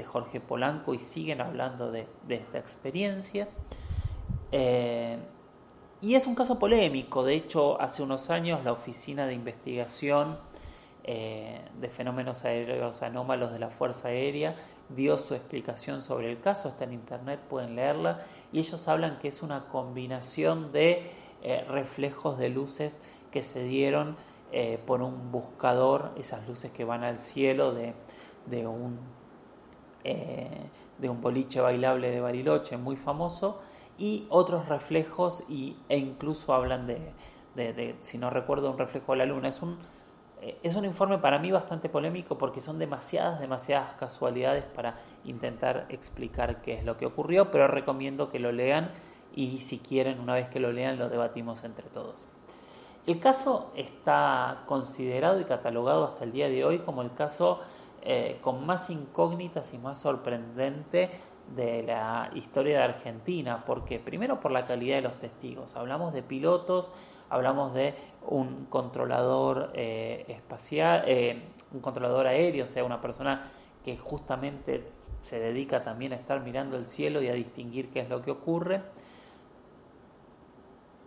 Jorge 0.07 0.41
Polanco, 0.41 0.95
y 0.95 0.99
siguen 0.99 1.41
hablando 1.41 1.91
de, 1.91 2.07
esta 2.29 2.59
experiencia. 2.59 3.49
Eh, 4.53 5.19
y 6.01 6.15
es 6.15 6.27
un 6.27 6.35
caso 6.35 6.59
polémico, 6.59 7.25
de 7.25 7.35
hecho 7.35 7.81
hace 7.81 8.03
unos 8.03 8.31
años 8.31 8.63
la 8.63 8.73
Oficina 8.73 9.27
de 9.27 9.33
Investigación 9.33 10.39
eh, 11.03 11.61
de 11.81 11.89
fenómenos 11.89 12.45
aéreos 12.45 13.03
anómalos 13.03 13.53
de 13.53 13.59
la 13.59 13.71
Fuerza 13.71 14.09
Aérea, 14.09 14.55
dio 14.91 15.19
su 15.19 15.35
explicación 15.35 16.01
sobre 16.01 16.31
el 16.31 16.41
caso, 16.41 16.69
está 16.69 16.85
en 16.85 16.93
internet, 16.93 17.41
pueden 17.49 17.75
leerla, 17.75 18.21
y 18.53 18.59
ellos 18.59 18.87
hablan 18.87 19.19
que 19.19 19.29
es 19.29 19.43
una 19.43 19.67
combinación 19.67 20.73
de 20.73 21.11
eh, 21.43 21.65
reflejos 21.69 22.39
de 22.39 22.51
luces 22.51 23.03
que 23.31 23.43
se 23.43 23.65
dieron 23.65 24.17
por 24.87 25.03
un 25.03 25.33
buscador, 25.33 26.13
esas 26.17 26.47
luces 26.47 26.71
que 26.71 26.85
van 26.85 27.03
al 27.03 27.17
cielo 27.17 27.75
de, 27.75 27.93
de 28.47 28.69
un, 28.69 29.01
de 30.05 31.09
un 31.09 31.21
boliche 31.21 31.61
bailable 31.61 32.11
de 32.11 32.21
Bariloche 32.21 32.77
muy 32.77 32.97
famoso, 32.97 33.61
y 33.97 34.27
otros 34.29 34.69
reflejos, 34.69 35.45
y, 35.49 35.77
e 35.89 35.99
incluso 35.99 36.53
hablan 36.53 36.87
de, 36.87 37.13
de, 37.55 37.97
si 38.03 38.19
no 38.19 38.31
recuerdo, 38.31 38.71
un 38.71 38.79
reflejo 38.79 39.13
de 39.13 39.19
la 39.19 39.27
luna. 39.27 39.49
Es 39.49 39.63
un 39.63 39.79
eh, 40.45 40.59
es 40.63 40.77
un 40.77 40.85
informe 40.85 41.17
para 41.17 41.39
mí 41.39 41.51
bastante 41.51 41.89
polémico 41.89 42.37
porque 42.37 42.61
son 42.61 42.79
demasiadas, 42.79 43.41
demasiadas 43.41 43.95
casualidades 43.95 44.65
para 44.65 44.97
intentar 45.25 45.87
explicar 45.89 46.61
qué 46.61 46.75
es 46.75 46.85
lo 46.85 46.99
que 46.99 47.07
ocurrió, 47.07 47.51
pero 47.51 47.67
recomiendo 47.67 48.31
que 48.31 48.39
lo 48.39 48.53
lean 48.53 48.91
y 49.35 49.59
si 49.61 49.79
quieren, 49.79 50.21
una 50.21 50.35
vez 50.35 50.49
que 50.49 50.61
lo 50.61 50.71
lean, 50.71 50.99
lo 50.99 51.09
debatimos 51.09 51.65
entre 51.65 51.89
todos. 51.89 52.29
El 53.07 53.21
caso 53.21 53.73
está 53.75 54.65
considerado 54.67 55.41
y 55.41 55.45
catalogado 55.45 56.05
hasta 56.05 56.25
el 56.25 56.33
día 56.33 56.49
de 56.49 56.65
hoy 56.65 56.79
como 56.81 57.01
el 57.01 57.15
caso 57.15 57.61
eh, 58.05 58.39
con 58.41 58.67
más 58.67 58.91
incógnitas 58.91 59.73
y 59.75 59.79
más 59.79 59.99
sorprendente 59.99 61.11
de 61.57 61.83
la 61.83 62.31
historia 62.35 62.79
de 62.79 62.85
Argentina, 62.85 63.65
porque 63.65 63.99
primero 63.99 64.41
por 64.41 64.51
la 64.51 64.67
calidad 64.67 64.97
de 64.97 65.03
los 65.03 65.17
testigos, 65.17 65.77
hablamos 65.77 66.13
de 66.13 66.23
pilotos, 66.23 66.91
hablamos 67.31 67.75
de 67.75 67.95
un 68.27 68.67
controlador 68.67 69.71
eh, 69.75 70.25
espacial, 70.29 71.05
eh, 71.07 71.43
un 71.73 71.81
controlador 71.81 72.27
aéreo, 72.27 72.65
o 72.65 72.69
sea, 72.69 72.85
una 72.85 73.01
persona 73.01 73.43
que 73.85 73.97
justamente 73.97 74.93
se 75.21 75.39
dedica 75.41 75.83
también 75.83 76.13
a 76.13 76.17
estar 76.17 76.41
mirando 76.41 76.77
el 76.77 76.87
cielo 76.87 77.23
y 77.23 77.29
a 77.29 77.35
distinguir 77.35 77.91
qué 77.91 78.01
es 78.01 78.09
lo 78.09 78.23
que 78.23 78.31
ocurre. 78.31 78.83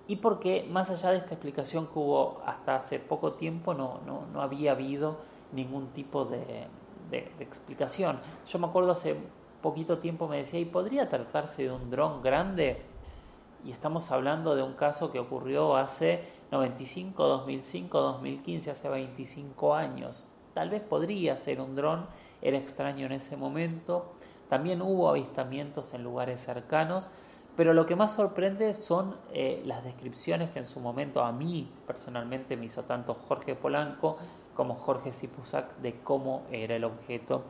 Y 0.07 0.17
porque 0.17 0.65
más 0.69 0.89
allá 0.89 1.11
de 1.11 1.17
esta 1.17 1.33
explicación 1.33 1.87
que 1.87 1.99
hubo 1.99 2.41
hasta 2.45 2.75
hace 2.75 2.99
poco 2.99 3.33
tiempo, 3.33 3.73
no, 3.73 3.99
no, 4.05 4.41
había 4.41 4.71
habido 4.71 5.17
ningún 5.51 5.87
tipo 5.87 6.23
de, 6.23 6.67
de, 7.09 7.31
explicación. 7.39 8.19
Yo 8.47 8.59
me 8.59 8.67
acuerdo 8.67 8.91
hace 8.91 9.15
poquito 9.61 9.97
tiempo 9.97 10.27
me 10.27 10.37
decía, 10.37 10.59
¿y 10.59 10.65
podría 10.65 11.09
tratarse 11.09 11.63
de 11.63 11.71
un 11.71 11.89
dron 11.89 12.21
grande? 12.21 12.81
y 13.65 13.71
estamos 13.71 14.11
hablando 14.11 14.55
de 14.55 14.63
un 14.63 14.73
caso 14.73 15.11
que 15.11 15.19
ocurrió 15.19 15.75
hace 15.75 16.23
95, 16.51 17.27
2005, 17.27 17.99
2015, 17.99 18.71
hace 18.71 18.87
25 18.87 19.75
años. 19.75 20.25
Tal 20.53 20.69
vez 20.69 20.81
podría 20.81 21.35
ser 21.37 21.59
un 21.59 21.75
dron, 21.75 22.05
era 22.41 22.57
extraño 22.57 23.07
en 23.07 23.11
ese 23.11 23.35
momento. 23.35 24.13
También 24.47 24.81
hubo 24.81 25.09
avistamientos 25.09 25.93
en 25.93 26.03
lugares 26.03 26.39
cercanos, 26.41 27.09
pero 27.55 27.73
lo 27.73 27.85
que 27.85 27.95
más 27.95 28.13
sorprende 28.13 28.73
son 28.73 29.17
eh, 29.33 29.61
las 29.65 29.83
descripciones 29.83 30.51
que 30.51 30.59
en 30.59 30.65
su 30.65 30.79
momento 30.79 31.21
a 31.21 31.31
mí 31.31 31.69
personalmente 31.85 32.55
me 32.55 32.67
hizo 32.67 32.83
tanto 32.83 33.13
Jorge 33.15 33.55
Polanco 33.55 34.17
como 34.57 34.73
Jorge 34.73 35.13
Sipusac 35.13 35.77
de 35.77 35.99
cómo 36.01 36.41
era 36.51 36.75
el 36.75 36.83
objeto 36.83 37.43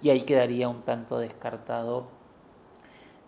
y 0.00 0.10
ahí 0.10 0.22
quedaría 0.22 0.68
un 0.68 0.82
tanto 0.82 1.18
descartado 1.18 2.06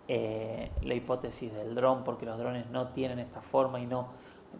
eh, 0.07 0.71
la 0.83 0.95
hipótesis 0.95 1.53
del 1.53 1.75
dron, 1.75 2.05
porque 2.05 2.27
los 2.27 2.39
drones 2.39 2.71
no 2.71 2.89
tienen 2.89 3.19
esta 3.19 3.43
forma 3.43 3.81
y 3.81 3.87
no 3.87 4.09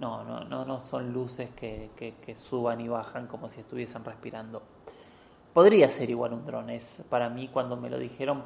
No, 0.01 0.25
no, 0.25 0.41
no, 0.41 0.65
no 0.65 0.81
son 0.81 1.13
luces 1.13 1.51
que, 1.51 1.91
que, 1.97 2.35
suban 2.35 2.81
y 2.81 2.89
bajan 2.89 3.29
como 3.29 3.49
si 3.49 3.61
estuviesen 3.61 4.05
respirando. 4.05 4.61
Podría 5.53 5.89
ser 5.89 6.11
igual 6.11 6.33
un 6.33 6.45
dron. 6.45 6.69
Es, 6.69 7.05
para 7.09 7.29
mí, 7.29 7.47
cuando 7.47 7.77
me 7.77 7.89
lo 7.89 7.97
dijeron, 7.97 8.43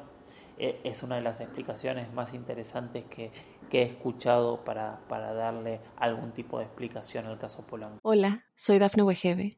e, 0.59 0.79
es 0.83 1.01
una 1.01 1.15
de 1.15 1.21
las 1.21 1.39
explicaciones 1.39 2.13
más 2.13 2.35
interesantes 2.35 3.05
que, 3.05 3.31
que 3.71 3.81
he 3.81 3.85
escuchado 3.85 4.63
para, 4.63 4.99
para, 5.07 5.33
darle 5.33 5.79
algún 5.97 6.33
tipo 6.33 6.59
de 6.59 6.65
explicación 6.65 7.25
al 7.25 7.39
caso 7.39 7.65
Polanco. 7.65 7.97
Hola, 8.03 8.45
soy 8.53 8.77
Dafne 8.77 9.01
Wegebe 9.01 9.57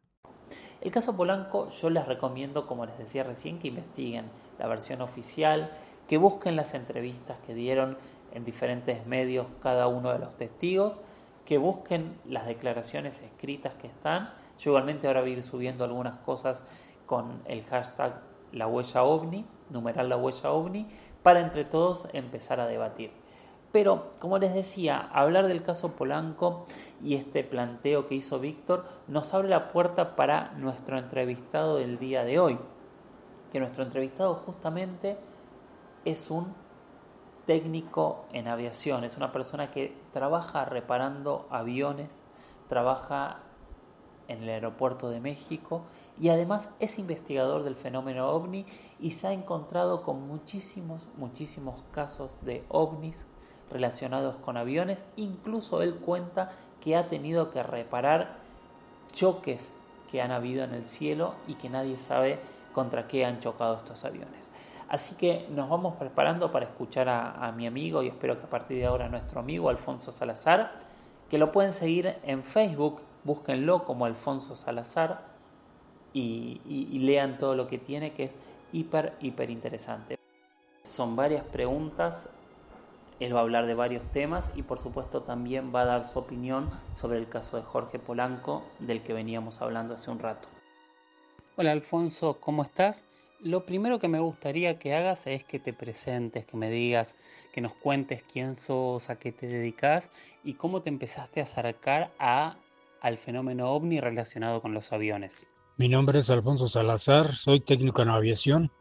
El 0.81 0.91
caso 0.91 1.15
Polanco 1.15 1.69
yo 1.69 1.89
les 1.91 2.07
recomiendo, 2.07 2.65
como 2.65 2.85
les 2.87 2.97
decía 2.97 3.23
recién, 3.23 3.59
que 3.59 3.67
investiguen 3.67 4.25
la 4.57 4.67
versión 4.67 5.01
oficial, 5.01 5.71
que 6.07 6.17
busquen 6.17 6.55
las 6.55 6.73
entrevistas 6.73 7.37
que 7.45 7.53
dieron 7.53 7.97
en 8.33 8.43
diferentes 8.43 9.05
medios 9.05 9.47
cada 9.61 9.87
uno 9.87 10.11
de 10.11 10.19
los 10.19 10.35
testigos, 10.35 10.99
que 11.45 11.59
busquen 11.59 12.19
las 12.25 12.47
declaraciones 12.47 13.21
escritas 13.21 13.75
que 13.75 13.87
están. 13.87 14.33
Yo 14.57 14.71
igualmente 14.71 15.07
ahora 15.07 15.21
voy 15.21 15.31
a 15.31 15.33
ir 15.33 15.43
subiendo 15.43 15.83
algunas 15.83 16.17
cosas 16.19 16.65
con 17.05 17.41
el 17.45 17.63
hashtag 17.65 18.21
la 18.51 18.67
huella 18.67 19.03
ovni, 19.03 19.45
numeral 19.69 20.09
la 20.09 20.17
huella 20.17 20.51
ovni, 20.51 20.87
para 21.23 21.39
entre 21.39 21.63
todos 21.63 22.07
empezar 22.13 22.59
a 22.59 22.67
debatir. 22.67 23.20
Pero, 23.71 24.11
como 24.19 24.37
les 24.37 24.53
decía, 24.53 25.09
hablar 25.13 25.47
del 25.47 25.63
caso 25.63 25.93
Polanco 25.93 26.65
y 27.01 27.15
este 27.15 27.43
planteo 27.43 28.07
que 28.07 28.15
hizo 28.15 28.39
Víctor 28.39 28.85
nos 29.07 29.33
abre 29.33 29.47
la 29.47 29.71
puerta 29.71 30.15
para 30.15 30.51
nuestro 30.53 30.97
entrevistado 30.97 31.77
del 31.77 31.97
día 31.97 32.25
de 32.25 32.39
hoy. 32.39 32.59
Que 33.51 33.59
nuestro 33.59 33.83
entrevistado 33.83 34.35
justamente 34.35 35.17
es 36.03 36.29
un 36.29 36.53
técnico 37.45 38.25
en 38.33 38.47
aviación, 38.47 39.03
es 39.03 39.15
una 39.15 39.31
persona 39.31 39.71
que 39.71 39.97
trabaja 40.11 40.65
reparando 40.65 41.47
aviones, 41.49 42.21
trabaja 42.67 43.39
en 44.27 44.43
el 44.43 44.49
aeropuerto 44.49 45.09
de 45.09 45.19
México 45.19 45.83
y 46.19 46.29
además 46.29 46.71
es 46.79 46.99
investigador 46.99 47.63
del 47.63 47.75
fenómeno 47.75 48.29
ovni 48.29 48.65
y 48.99 49.11
se 49.11 49.27
ha 49.27 49.33
encontrado 49.33 50.03
con 50.03 50.27
muchísimos, 50.27 51.07
muchísimos 51.17 51.83
casos 51.91 52.37
de 52.41 52.63
ovnis 52.69 53.25
relacionados 53.71 54.37
con 54.37 54.57
aviones. 54.57 55.03
Incluso 55.15 55.81
él 55.81 55.95
cuenta 55.95 56.51
que 56.79 56.95
ha 56.95 57.07
tenido 57.07 57.49
que 57.49 57.63
reparar 57.63 58.37
choques 59.13 59.73
que 60.09 60.21
han 60.21 60.31
habido 60.31 60.63
en 60.63 60.73
el 60.73 60.85
cielo 60.85 61.35
y 61.47 61.55
que 61.55 61.69
nadie 61.69 61.97
sabe 61.97 62.39
contra 62.73 63.07
qué 63.07 63.25
han 63.25 63.39
chocado 63.39 63.77
estos 63.77 64.03
aviones. 64.03 64.49
Así 64.89 65.15
que 65.15 65.47
nos 65.49 65.69
vamos 65.69 65.95
preparando 65.95 66.51
para 66.51 66.65
escuchar 66.65 67.07
a, 67.07 67.51
mi 67.55 67.65
amigo 67.65 68.03
y 68.03 68.09
espero 68.09 68.35
que 68.35 68.43
a 68.43 68.49
partir 68.49 68.77
de 68.77 68.85
ahora 68.85 69.07
nuestro 69.07 69.39
amigo 69.39 69.69
Alfonso 69.69 70.11
Salazar, 70.11 70.73
que 71.29 71.37
lo 71.37 71.53
pueden 71.53 71.71
seguir 71.71 72.17
en 72.23 72.43
Facebook, 72.43 73.01
búsquenlo 73.23 73.85
como 73.85 74.05
Alfonso 74.05 74.57
Salazar 74.57 75.21
y, 76.13 76.59
y 76.65 76.99
lean 76.99 77.37
todo 77.37 77.55
lo 77.55 77.67
que 77.67 77.77
tiene 77.77 78.11
que 78.11 78.25
es 78.25 78.35
hiper, 78.73 79.13
hiper 79.21 79.49
interesante. 79.49 80.17
Son 80.83 81.15
varias 81.15 81.45
preguntas 81.45 82.27
él 83.21 83.35
va 83.35 83.39
a 83.39 83.43
hablar 83.43 83.67
de 83.67 83.75
varios 83.75 84.11
temas 84.11 84.51
y 84.55 84.63
por 84.63 84.79
supuesto 84.79 85.21
también 85.21 85.71
va 85.73 85.81
a 85.83 85.85
dar 85.85 86.03
su 86.07 86.17
opinión 86.17 86.71
sobre 86.95 87.19
el 87.19 87.29
caso 87.29 87.55
de 87.55 87.63
Jorge 87.63 87.99
Polanco 87.99 88.65
del 88.79 89.03
que 89.03 89.13
veníamos 89.13 89.61
hablando 89.61 89.93
hace 89.93 90.09
un 90.09 90.17
rato. 90.17 90.49
Hola 91.55 91.71
Alfonso, 91.71 92.37
¿cómo 92.39 92.63
estás? 92.63 93.05
Lo 93.39 93.63
primero 93.63 93.99
que 93.99 94.07
me 94.07 94.19
gustaría 94.19 94.79
que 94.79 94.95
hagas 94.95 95.27
es 95.27 95.43
que 95.43 95.59
te 95.59 95.71
presentes, 95.71 96.45
que 96.45 96.57
me 96.57 96.71
digas, 96.71 97.15
que 97.53 97.61
nos 97.61 97.73
cuentes 97.73 98.23
quién 98.23 98.55
sos, 98.55 99.11
a 99.11 99.17
qué 99.17 99.31
te 99.31 99.47
dedicas 99.47 100.09
y 100.43 100.55
cómo 100.55 100.81
te 100.81 100.89
empezaste 100.89 101.41
a 101.41 101.43
acercar 101.43 102.11
a, 102.17 102.55
al 103.01 103.17
fenómeno 103.19 103.71
ovni 103.71 103.99
relacionado 103.99 104.61
con 104.61 104.73
los 104.73 104.91
aviones. 104.91 105.45
Mi 105.77 105.89
nombre 105.89 106.19
es 106.19 106.29
Alfonso 106.31 106.67
Salazar, 106.67 107.35
soy 107.35 107.59
técnico 107.59 108.01
en 108.01 108.09
aviación. 108.09 108.71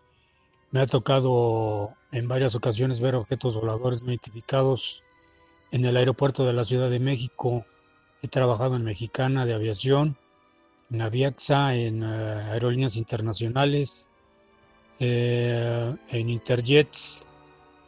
Me 0.73 0.81
ha 0.81 0.87
tocado 0.87 1.97
en 2.13 2.29
varias 2.29 2.55
ocasiones 2.55 3.01
ver 3.01 3.17
objetos 3.17 3.57
voladores 3.57 4.03
no 4.03 4.11
identificados 4.11 5.03
en 5.73 5.85
el 5.85 5.97
aeropuerto 5.97 6.45
de 6.45 6.53
la 6.53 6.65
Ciudad 6.65 6.91
de 6.91 7.01
México. 7.01 7.65
He 8.23 8.29
trabajado 8.29 8.77
en 8.77 8.85
Mexicana 8.85 9.47
de 9.47 9.55
Aviación, 9.55 10.17
en 10.93 11.03
Aviaxa, 11.03 11.75
en 11.75 12.05
eh, 12.05 12.07
aerolíneas 12.07 12.97
internacionales, 12.97 14.11
eh, 15.01 15.97
en 16.09 16.31
Interjet. 16.31 16.89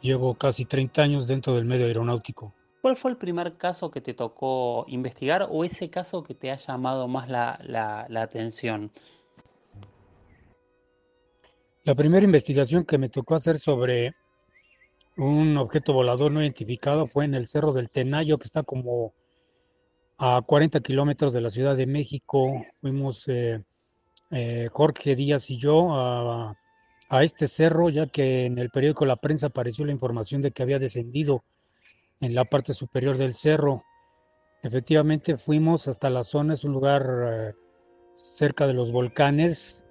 Llevo 0.01 0.33
casi 0.35 0.65
30 0.65 1.01
años 1.01 1.27
dentro 1.27 1.53
del 1.53 1.63
medio 1.63 1.85
aeronáutico. 1.85 2.53
¿Cuál 2.81 2.97
fue 2.97 3.11
el 3.11 3.17
primer 3.17 3.55
caso 3.55 3.89
que 3.91 4.01
te 4.01 4.13
tocó 4.13 4.83
investigar 4.89 5.47
o 5.49 5.63
ese 5.63 5.89
caso 5.89 6.21
que 6.21 6.33
te 6.33 6.51
ha 6.51 6.57
llamado 6.57 7.07
más 7.07 7.29
la, 7.29 7.57
la 7.63 8.21
atención? 8.21 8.91
La 11.85 11.95
primera 11.95 12.23
investigación 12.23 12.85
que 12.85 12.97
me 12.97 13.09
tocó 13.09 13.35
hacer 13.35 13.59
sobre 13.59 14.15
un 15.17 15.57
objeto 15.57 15.91
volador 15.91 16.31
no 16.31 16.41
identificado 16.41 17.07
fue 17.07 17.25
en 17.25 17.33
el 17.33 17.45
Cerro 17.45 17.73
del 17.73 17.89
Tenayo, 17.89 18.37
que 18.37 18.45
está 18.45 18.63
como 18.63 19.13
a 20.17 20.41
40 20.41 20.79
kilómetros 20.79 21.33
de 21.33 21.41
la 21.41 21.49
Ciudad 21.49 21.75
de 21.75 21.85
México. 21.85 22.65
Fuimos 22.79 23.27
eh, 23.27 23.61
eh, 24.31 24.69
Jorge 24.71 25.17
Díaz 25.17 25.49
y 25.49 25.57
yo 25.57 25.93
a, 25.93 26.55
este 27.21 27.47
cerro, 27.47 27.89
ya 27.89 28.07
que 28.07 28.45
en 28.45 28.57
el 28.57 28.69
periódico 28.69 29.05
La 29.05 29.17
Prensa 29.17 29.47
apareció 29.47 29.85
la 29.85 29.91
información 29.91 30.41
de 30.41 30.51
que 30.51 30.63
había 30.63 30.79
descendido 30.79 31.43
en 32.21 32.33
la 32.33 32.45
parte 32.45 32.73
superior 32.73 33.17
del 33.17 33.33
cerro. 33.33 33.83
Efectivamente 34.63 35.37
fuimos 35.37 35.89
hasta 35.89 36.09
la 36.09 36.23
zona, 36.23 36.53
es 36.53 36.63
un 36.63 36.71
lugar 36.71 37.05
eh, 37.27 37.53
cerca 38.15 38.65
de 38.65 38.73
los 38.73 38.91
volcanes, 38.91 39.82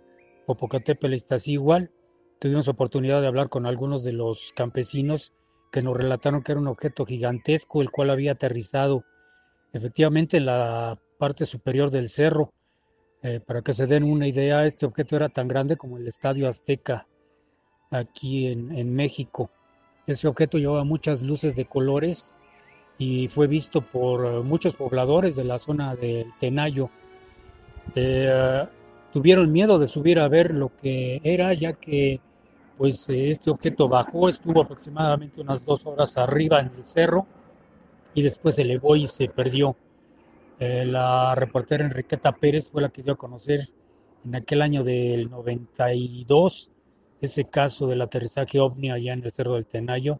Popocatépetl 0.46 1.14
igual. 1.46 1.90
Tuvimos 2.38 2.68
oportunidad 2.68 3.20
de 3.20 3.28
hablar 3.28 3.48
con 3.48 3.66
algunos 3.66 4.02
de 4.02 4.12
los 4.12 4.52
campesinos 4.54 5.32
que 5.70 5.82
nos 5.82 5.96
relataron 5.96 6.42
que 6.42 6.52
era 6.52 6.60
un 6.60 6.68
objeto 6.68 7.06
gigantesco, 7.06 7.80
el 7.80 7.90
cual 7.90 8.10
había 8.10 8.32
aterrizado 8.32 9.04
efectivamente 9.72 10.36
en 10.36 10.46
la 10.46 10.98
parte 11.18 11.46
superior 11.46 11.90
del 11.90 12.10
cerro. 12.10 12.52
Eh, 13.22 13.40
para 13.40 13.62
que 13.62 13.72
se 13.72 13.86
den 13.86 14.02
una 14.02 14.26
idea, 14.26 14.66
este 14.66 14.84
objeto 14.84 15.16
era 15.16 15.28
tan 15.28 15.46
grande 15.46 15.76
como 15.76 15.96
el 15.96 16.06
Estadio 16.08 16.48
Azteca 16.48 17.06
aquí 17.90 18.48
en, 18.48 18.94
México. 18.94 19.50
Ese 20.06 20.26
objeto 20.26 20.58
llevaba 20.58 20.82
muchas 20.82 21.22
luces 21.22 21.54
de 21.54 21.66
colores 21.66 22.36
y 22.98 23.28
fue 23.28 23.46
visto 23.46 23.80
por 23.80 24.42
muchos 24.42 24.74
pobladores 24.74 25.36
de 25.36 25.44
la 25.44 25.58
zona 25.58 25.94
del 25.94 26.26
Tenayo. 26.40 26.90
Eh, 27.94 28.66
tuvieron 29.12 29.52
miedo 29.52 29.78
de 29.78 29.86
subir 29.86 30.18
a 30.18 30.28
ver 30.28 30.54
lo 30.54 30.74
que 30.76 31.20
era, 31.22 31.52
ya 31.54 31.74
que 31.74 32.20
pues 32.78 33.08
este 33.10 33.50
objeto 33.50 33.88
bajó, 33.88 34.28
estuvo 34.28 34.62
aproximadamente 34.62 35.40
unas 35.40 35.64
dos 35.64 35.86
horas 35.86 36.16
arriba 36.16 36.60
en 36.60 36.70
el 36.74 36.82
cerro 36.82 37.26
y 38.14 38.22
después 38.22 38.56
se 38.56 38.62
elevó 38.62 38.96
y 38.96 39.06
se 39.06 39.28
perdió. 39.28 39.76
Eh, 40.58 40.84
la 40.86 41.34
reportera 41.34 41.84
Enriqueta 41.84 42.32
Pérez 42.32 42.70
fue 42.70 42.82
la 42.82 42.88
que 42.88 43.02
dio 43.02 43.12
a 43.12 43.16
conocer 43.16 43.68
en 44.24 44.34
aquel 44.34 44.62
año 44.62 44.84
del 44.84 45.28
92 45.30 46.70
ese 47.20 47.44
caso 47.44 47.86
del 47.86 48.02
aterrizaje 48.02 48.58
ovni 48.58 48.90
allá 48.90 49.12
en 49.12 49.24
el 49.24 49.30
Cerro 49.30 49.54
del 49.54 49.66
Tenayo 49.66 50.18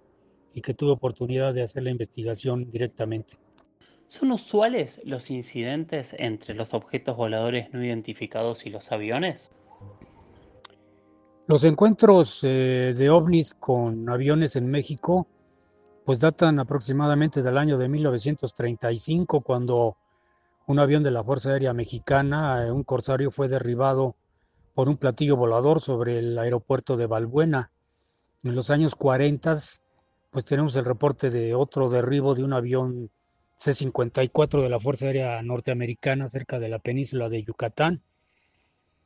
y 0.55 0.61
que 0.61 0.75
tuve 0.75 0.93
oportunidad 0.93 1.53
de 1.55 1.63
hacer 1.63 1.83
la 1.83 1.91
investigación 1.91 2.71
directamente. 2.71 3.37
¿Son 4.13 4.31
usuales 4.31 5.01
los 5.07 5.31
incidentes 5.31 6.15
entre 6.19 6.55
los 6.55 6.75
objetos 6.75 7.17
voladores 7.17 7.73
no 7.73 7.83
identificados 7.83 8.67
y 8.67 8.69
los 8.69 8.93
aviones? 8.93 9.51
Los 11.47 11.65
encuentros 11.65 12.41
eh, 12.43 12.93
de 12.95 13.09
ovnis 13.09 13.55
con 13.55 14.07
aviones 14.11 14.55
en 14.57 14.71
México 14.71 15.27
pues 16.05 16.21
datan 16.21 16.59
aproximadamente 16.59 17.41
del 17.41 17.57
año 17.57 17.79
de 17.79 17.89
1935 17.89 19.41
cuando 19.41 19.97
un 20.67 20.79
avión 20.79 21.03
de 21.03 21.11
la 21.11 21.25
Fuerza 21.25 21.53
Aérea 21.53 21.73
Mexicana, 21.73 22.67
eh, 22.67 22.71
un 22.71 22.85
corsario, 22.85 23.31
fue 23.31 23.49
derribado 23.49 24.15
por 24.75 24.91
un 24.91 24.99
platillo 24.99 25.39
volador 25.39 25.81
sobre 25.81 26.19
el 26.19 26.39
aeropuerto 26.39 26.99
de 26.99 27.07
Balbuena. 27.07 27.71
En 28.43 28.55
los 28.55 28.69
años 28.69 28.95
40 28.95 29.55
pues 30.31 30.45
tenemos 30.45 30.77
el 30.77 30.85
reporte 30.85 31.31
de 31.31 31.55
otro 31.55 31.89
derribo 31.89 32.35
de 32.35 32.45
un 32.45 32.53
avión 32.53 33.11
C-54 33.63 34.61
de 34.61 34.69
la 34.69 34.81
Fuerza 34.81 35.07
Aérea 35.07 35.41
Norteamericana 35.41 36.27
cerca 36.27 36.59
de 36.59 36.69
la 36.69 36.81
península 36.81 37.29
de 37.29 37.45
Yucatán. 37.45 38.03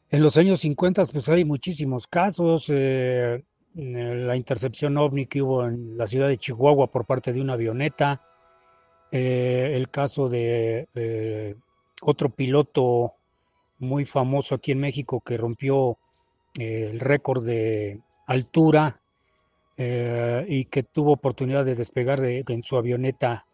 En 0.08 0.22
los 0.22 0.38
años 0.38 0.60
50 0.60 1.04
pues 1.06 1.28
hay 1.28 1.44
muchísimos 1.44 2.06
casos, 2.06 2.70
eh, 2.70 3.44
la 3.74 4.34
intercepción 4.34 4.96
ovni 4.96 5.26
que 5.26 5.42
hubo 5.42 5.66
en 5.66 5.98
la 5.98 6.06
ciudad 6.06 6.28
de 6.28 6.38
Chihuahua 6.38 6.90
por 6.90 7.04
parte 7.04 7.34
de 7.34 7.40
una 7.42 7.52
avioneta, 7.52 8.22
eh, 9.12 9.72
el 9.74 9.90
caso 9.90 10.28
de 10.30 10.88
eh, 10.94 11.54
otro 12.00 12.30
piloto 12.30 13.12
muy 13.78 14.06
famoso 14.06 14.54
aquí 14.54 14.72
en 14.72 14.78
México 14.78 15.20
que 15.20 15.36
rompió 15.36 15.98
el 16.54 16.98
récord 16.98 17.44
de 17.44 18.00
altura 18.26 19.02
y 19.76 20.64
que 20.64 20.82
tuvo 20.84 21.12
oportunidad 21.12 21.66
de 21.66 21.74
despegar 21.74 22.24
en 22.24 22.62
su 22.62 22.78
avioneta 22.78 23.44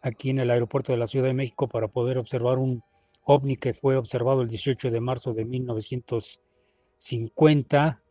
aquí 0.00 0.30
en 0.30 0.38
el 0.38 0.50
aeropuerto 0.50 0.92
de 0.92 0.98
la 0.98 1.06
Ciudad 1.06 1.26
de 1.26 1.34
México 1.34 1.68
para 1.68 1.88
poder 1.88 2.16
observar 2.18 2.58
un 2.58 2.82
ovni 3.24 3.56
que 3.56 3.74
fue 3.74 3.96
observado 3.96 4.42
el 4.42 4.48
18 4.48 4.90
de 4.90 5.00
marzo 5.00 5.32
de 5.32 5.44
1950, 5.44 8.02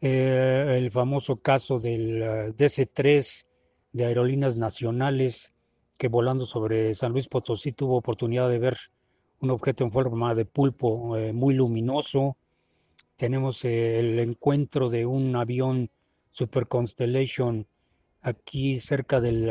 eh, 0.00 0.74
el 0.78 0.90
famoso 0.90 1.36
caso 1.36 1.78
del 1.78 2.22
eh, 2.22 2.52
DC-3 2.56 3.46
de 3.92 4.04
Aerolíneas 4.04 4.56
Nacionales 4.56 5.52
que 5.98 6.08
volando 6.08 6.46
sobre 6.46 6.94
San 6.94 7.12
Luis 7.12 7.26
Potosí 7.26 7.72
tuvo 7.72 7.96
oportunidad 7.96 8.48
de 8.48 8.60
ver 8.60 8.78
un 9.40 9.50
objeto 9.50 9.84
en 9.84 9.90
forma 9.90 10.34
de 10.34 10.44
pulpo 10.44 11.16
eh, 11.16 11.32
muy 11.32 11.54
luminoso. 11.54 12.36
Tenemos 13.16 13.64
el 13.64 14.20
encuentro 14.20 14.88
de 14.88 15.04
un 15.04 15.34
avión 15.34 15.90
Super 16.30 16.68
Constellation 16.68 17.66
aquí 18.20 18.78
cerca 18.78 19.20
del 19.20 19.50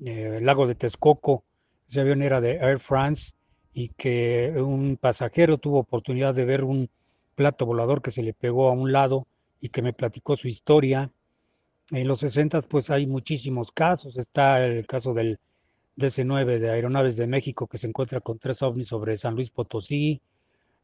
lago 0.00 0.66
de 0.66 0.74
Texcoco. 0.74 1.44
Ese 1.88 2.00
avión 2.00 2.22
era 2.22 2.40
de 2.40 2.56
Air 2.56 2.80
France 2.80 3.32
y 3.72 3.88
que 3.90 4.52
un 4.56 4.96
pasajero 5.00 5.58
tuvo 5.58 5.78
oportunidad 5.78 6.34
de 6.34 6.44
ver 6.44 6.64
un 6.64 6.90
plato 7.34 7.66
volador 7.66 8.02
que 8.02 8.10
se 8.10 8.22
le 8.22 8.34
pegó 8.34 8.68
a 8.68 8.72
un 8.72 8.92
lado 8.92 9.26
y 9.60 9.68
que 9.68 9.82
me 9.82 9.92
platicó 9.92 10.36
su 10.36 10.48
historia. 10.48 11.10
En 11.90 12.06
los 12.06 12.20
60 12.20 12.60
pues 12.62 12.90
hay 12.90 13.06
muchísimos 13.06 13.72
casos. 13.72 14.18
Está 14.18 14.64
el 14.64 14.86
caso 14.86 15.14
del 15.14 15.38
DC-9 15.96 16.58
de 16.58 16.70
Aeronaves 16.70 17.16
de 17.16 17.26
México 17.26 17.66
que 17.66 17.78
se 17.78 17.86
encuentra 17.86 18.20
con 18.20 18.38
tres 18.38 18.62
ovnis 18.62 18.88
sobre 18.88 19.16
San 19.16 19.34
Luis 19.34 19.50
Potosí. 19.50 20.20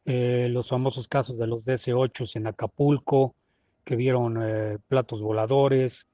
Eh, 0.05 0.47
los 0.49 0.69
famosos 0.69 1.07
casos 1.07 1.37
de 1.37 1.47
los 1.47 1.65
DC-8 1.65 2.37
en 2.37 2.47
Acapulco 2.47 3.35
que 3.83 3.95
vieron 3.95 4.39
eh, 4.41 4.77
platos 4.87 5.21
voladores. 5.21 6.07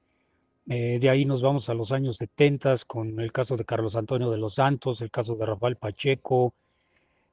Eh, 0.68 0.98
de 1.00 1.10
ahí 1.10 1.24
nos 1.24 1.42
vamos 1.42 1.68
a 1.68 1.74
los 1.74 1.90
años 1.90 2.18
70 2.18 2.76
con 2.86 3.18
el 3.18 3.32
caso 3.32 3.56
de 3.56 3.64
Carlos 3.64 3.96
Antonio 3.96 4.30
de 4.30 4.38
los 4.38 4.54
Santos, 4.54 5.00
el 5.00 5.10
caso 5.10 5.34
de 5.34 5.46
Rafael 5.46 5.76
Pacheco, 5.76 6.54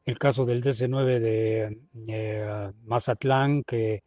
el 0.06 0.18
caso 0.18 0.46
del 0.46 0.64
DC-9 0.64 1.20
de 1.20 1.78
eh, 2.08 2.72
Mazatlán, 2.86 3.64
que 3.64 4.04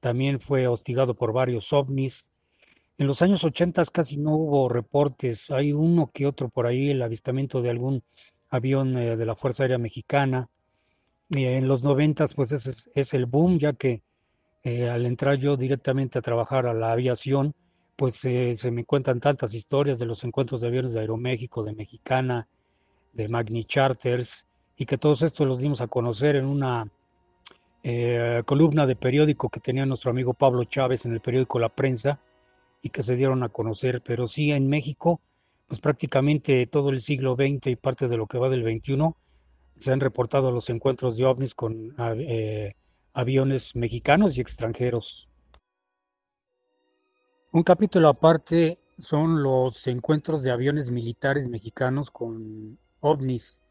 también 0.00 0.40
fue 0.40 0.66
hostigado 0.66 1.14
por 1.14 1.32
varios 1.32 1.72
ovnis. 1.72 2.32
En 2.98 3.06
los 3.06 3.22
años 3.22 3.44
80 3.44 3.84
casi 3.86 4.18
no 4.18 4.36
hubo 4.36 4.68
reportes, 4.68 5.50
hay 5.50 5.72
uno 5.72 6.10
que 6.12 6.26
otro 6.26 6.50
por 6.50 6.66
ahí, 6.66 6.90
el 6.90 7.02
avistamiento 7.02 7.62
de 7.62 7.70
algún 7.70 8.02
avión 8.50 8.96
eh, 8.98 9.16
de 9.16 9.26
la 9.26 9.34
Fuerza 9.36 9.62
Aérea 9.64 9.78
Mexicana. 9.78 10.48
en 11.30 11.66
los 11.66 11.82
90 11.82 12.26
pues 12.36 12.52
ese 12.52 12.90
es, 12.94 13.14
el 13.14 13.24
boom, 13.26 13.58
ya 13.58 13.72
que 13.72 14.02
al 14.64 15.06
entrar 15.06 15.38
yo 15.38 15.56
directamente 15.56 16.18
a 16.18 16.22
trabajar 16.22 16.66
a 16.66 16.74
la 16.74 16.90
aviación, 16.90 17.54
pues 17.96 18.14
se 18.16 18.70
me 18.70 18.84
cuentan 18.84 19.20
tantas 19.20 19.54
historias 19.54 19.98
de 19.98 20.06
los 20.06 20.22
encuentros 20.24 20.60
de 20.60 20.68
aviones 20.68 20.92
de 20.92 21.00
Aeroméxico, 21.00 21.64
de 21.64 21.74
Mexicana, 21.74 22.46
de 23.12 23.28
Magni 23.28 23.64
Charters, 23.64 24.46
y 24.76 24.84
que 24.84 24.98
todos 24.98 25.22
estos 25.22 25.46
los 25.46 25.60
dimos 25.60 25.80
a 25.80 25.86
conocer 25.86 26.36
en 26.36 26.44
una 26.44 26.86
eh, 27.82 28.42
columna 28.44 28.86
de 28.86 28.96
periódico 28.96 29.48
que 29.48 29.60
tenía 29.60 29.86
nuestro 29.86 30.10
amigo 30.10 30.34
Pablo 30.34 30.64
Chávez 30.64 31.06
en 31.06 31.12
el 31.14 31.20
periódico 31.20 31.58
La 31.58 31.70
Prensa, 31.70 32.20
y 32.82 32.90
que 32.90 33.02
se 33.02 33.16
dieron 33.16 33.42
a 33.42 33.48
conocer, 33.48 34.02
pero 34.02 34.26
sí 34.26 34.52
en 34.52 34.68
México, 34.68 35.20
pues 35.66 35.80
prácticamente 35.80 36.66
todo 36.66 36.90
el 36.90 37.00
siglo 37.00 37.34
XX 37.34 37.68
y 37.68 37.76
parte 37.76 38.06
de 38.06 38.16
lo 38.16 38.26
que 38.26 38.38
va 38.38 38.48
del 38.48 38.62
XXI, 38.62 39.14
se 39.76 39.92
han 39.92 40.00
reportado 40.00 40.52
los 40.52 40.70
encuentros 40.70 41.16
de 41.16 41.24
ovnis 41.24 41.54
con 41.54 41.94
eh, 41.98 42.74
aviones 43.12 43.74
mexicanos 43.74 44.36
y 44.36 44.40
extranjeros. 44.40 45.25
Un 47.56 47.62
capítulo 47.62 48.10
aparte 48.10 48.78
son 48.98 49.42
los 49.42 49.86
encuentros 49.86 50.42
de 50.42 50.50
aviones 50.50 50.90
militares 50.90 51.48
mexicanos 51.48 52.10
con 52.10 52.76
ovnis, 53.00 53.62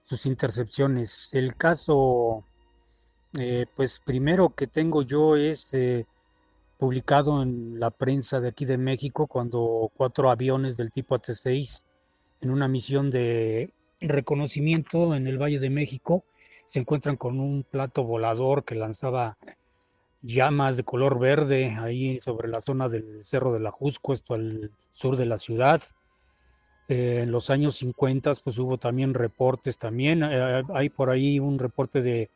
sus 0.00 0.24
intercepciones. 0.24 1.28
El 1.34 1.54
caso, 1.54 2.46
eh, 3.38 3.66
pues 3.76 4.00
primero 4.02 4.54
que 4.54 4.66
tengo 4.66 5.02
yo 5.02 5.36
es 5.36 5.74
eh, 5.74 6.06
publicado 6.78 7.42
en 7.42 7.78
la 7.78 7.90
prensa 7.90 8.40
de 8.40 8.48
aquí 8.48 8.64
de 8.64 8.78
México 8.78 9.26
cuando 9.26 9.92
cuatro 9.94 10.30
aviones 10.30 10.78
del 10.78 10.90
tipo 10.90 11.14
AT-6 11.14 11.84
en 12.40 12.50
una 12.50 12.66
misión 12.66 13.10
de 13.10 13.74
reconocimiento 14.00 15.14
en 15.14 15.26
el 15.26 15.36
Valle 15.36 15.58
de 15.58 15.68
México 15.68 16.24
se 16.64 16.78
encuentran 16.78 17.16
con 17.16 17.40
un 17.40 17.62
plato 17.62 18.04
volador 18.04 18.64
que 18.64 18.74
lanzaba 18.74 19.36
llamas 20.22 20.76
de 20.76 20.84
color 20.84 21.18
verde 21.18 21.76
ahí 21.78 22.18
sobre 22.18 22.48
la 22.48 22.60
zona 22.60 22.88
del 22.88 23.22
Cerro 23.22 23.52
de 23.52 23.60
la 23.60 23.70
Jusco, 23.70 24.12
esto 24.12 24.34
al 24.34 24.70
sur 24.90 25.16
de 25.16 25.26
la 25.26 25.38
ciudad. 25.38 25.82
Eh, 26.88 27.20
en 27.22 27.30
los 27.30 27.50
años 27.50 27.76
50 27.76 28.32
pues 28.42 28.58
hubo 28.58 28.78
también 28.78 29.14
reportes 29.14 29.78
también. 29.78 30.22
Eh, 30.22 30.62
hay 30.74 30.88
por 30.88 31.10
ahí 31.10 31.38
un 31.38 31.58
reporte 31.58 32.02
de 32.02 32.30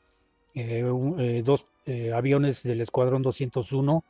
eh, 0.55 1.42
dos 1.45 1.66
aviones 2.14 2.62
del 2.62 2.81
Escuadrón 2.81 3.23
201, 3.23 4.05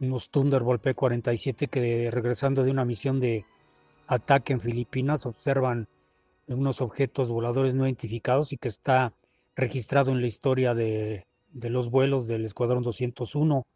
unos 0.00 0.30
Thunderbolt 0.30 0.82
P-47 0.82 1.68
que 1.68 2.10
regresando 2.10 2.64
de 2.64 2.70
una 2.70 2.84
misión 2.84 3.20
de 3.20 3.44
ataque 4.06 4.52
en 4.52 4.60
Filipinas 4.60 5.24
observan 5.26 5.86
unos 6.48 6.80
objetos 6.80 7.30
voladores 7.30 7.74
no 7.74 7.86
identificados 7.86 8.52
y 8.52 8.56
que 8.56 8.68
está 8.68 9.12
registrado 9.54 10.10
en 10.10 10.20
la 10.20 10.26
historia 10.26 10.74
de, 10.74 11.24
de 11.54 11.70
los 11.70 11.88
vuelos 11.88 12.26
del 12.26 12.44
Escuadrón 12.44 12.82
201. 12.82 13.66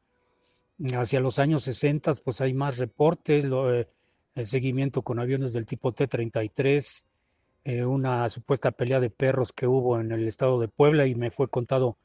Hacia 0.95 1.21
los 1.21 1.39
años 1.39 1.63
60, 1.63 2.13
pues 2.25 2.41
hay 2.41 2.53
más 2.55 2.77
reportes, 2.77 3.45
eh, 3.45 3.89
el 4.35 4.47
seguimiento 4.47 5.03
con 5.03 5.19
aviones 5.19 5.53
del 5.53 5.67
tipo 5.67 5.93
T-33, 5.93 7.07
eh, 7.65 7.85
una 7.85 8.29
supuesta 8.29 8.71
pelea 8.71 9.01
de 9.01 9.11
perros 9.11 9.53
que 9.53 9.67
hubo 9.67 9.99
en 9.99 10.13
el 10.13 10.29
estado 10.29 10.61
de 10.61 10.69
Puebla 10.69 11.07
y 11.07 11.15
me 11.15 11.31
fue 11.31 11.49
contado 11.49 11.97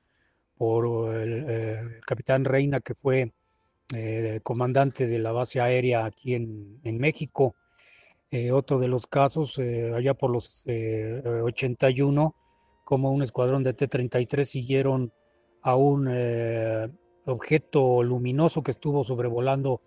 por 0.58 1.14
el, 1.16 1.46
eh, 1.48 2.00
capitán 2.06 2.46
Reina, 2.46 2.80
que 2.80 2.96
fue 2.96 3.32
comandante 4.42 5.06
de 5.06 5.20
la 5.20 5.32
base 5.32 5.62
aérea 5.62 6.06
aquí 6.06 6.34
en, 6.34 6.80
en 6.84 6.98
México. 6.98 7.54
otro 8.52 8.80
de 8.80 8.88
los 8.88 9.06
casos, 9.06 9.60
allá 9.60 10.16
por 10.16 10.32
los 10.32 10.66
81, 10.66 12.36
como 12.84 13.12
un 13.12 13.22
escuadrón 13.22 13.64
de 13.64 13.76
T-33 13.76 14.46
siguieron 14.46 15.14
a 15.63 15.76
un 15.76 16.08
eh, 16.10 16.89
objeto 17.26 18.04
luminoso 18.04 18.62
que 18.62 18.71
estuvo 18.71 19.04
sobrevolando 19.04 19.82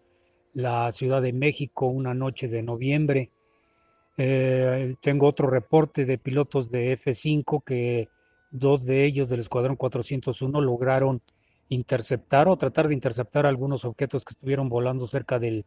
la 0.54 0.90
Ciudad 0.90 1.20
de 1.20 1.32
México 1.32 1.86
una 1.86 2.14
noche 2.14 2.48
de 2.48 2.62
noviembre. 2.62 3.30
Eh, 4.16 4.96
tengo 5.00 5.26
otro 5.26 5.48
reporte 5.48 6.06
de 6.06 6.16
pilotos 6.16 6.70
de 6.70 6.92
F-5 6.92 7.62
que 7.62 8.08
dos 8.50 8.86
de 8.86 9.04
ellos 9.04 9.28
del 9.28 9.40
Escuadrón 9.40 9.76
401 9.76 10.60
lograron 10.62 11.20
interceptar 11.68 12.48
o 12.48 12.56
tratar 12.56 12.88
de 12.88 12.94
interceptar 12.94 13.44
algunos 13.44 13.84
objetos 13.84 14.24
que 14.24 14.32
estuvieron 14.32 14.70
volando 14.70 15.06
cerca 15.06 15.38
del 15.38 15.66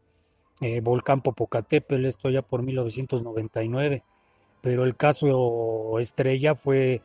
eh, 0.61 0.81
volcán 0.81 1.21
Popocatépetl, 1.21 2.05
esto 2.05 2.31
ya 2.31 2.41
por 2.41 2.63
1999. 2.63 4.03
Pero 4.61 4.83
el 4.83 4.95
caso 4.95 5.99
estrella 5.99 6.55
fue 6.55 7.01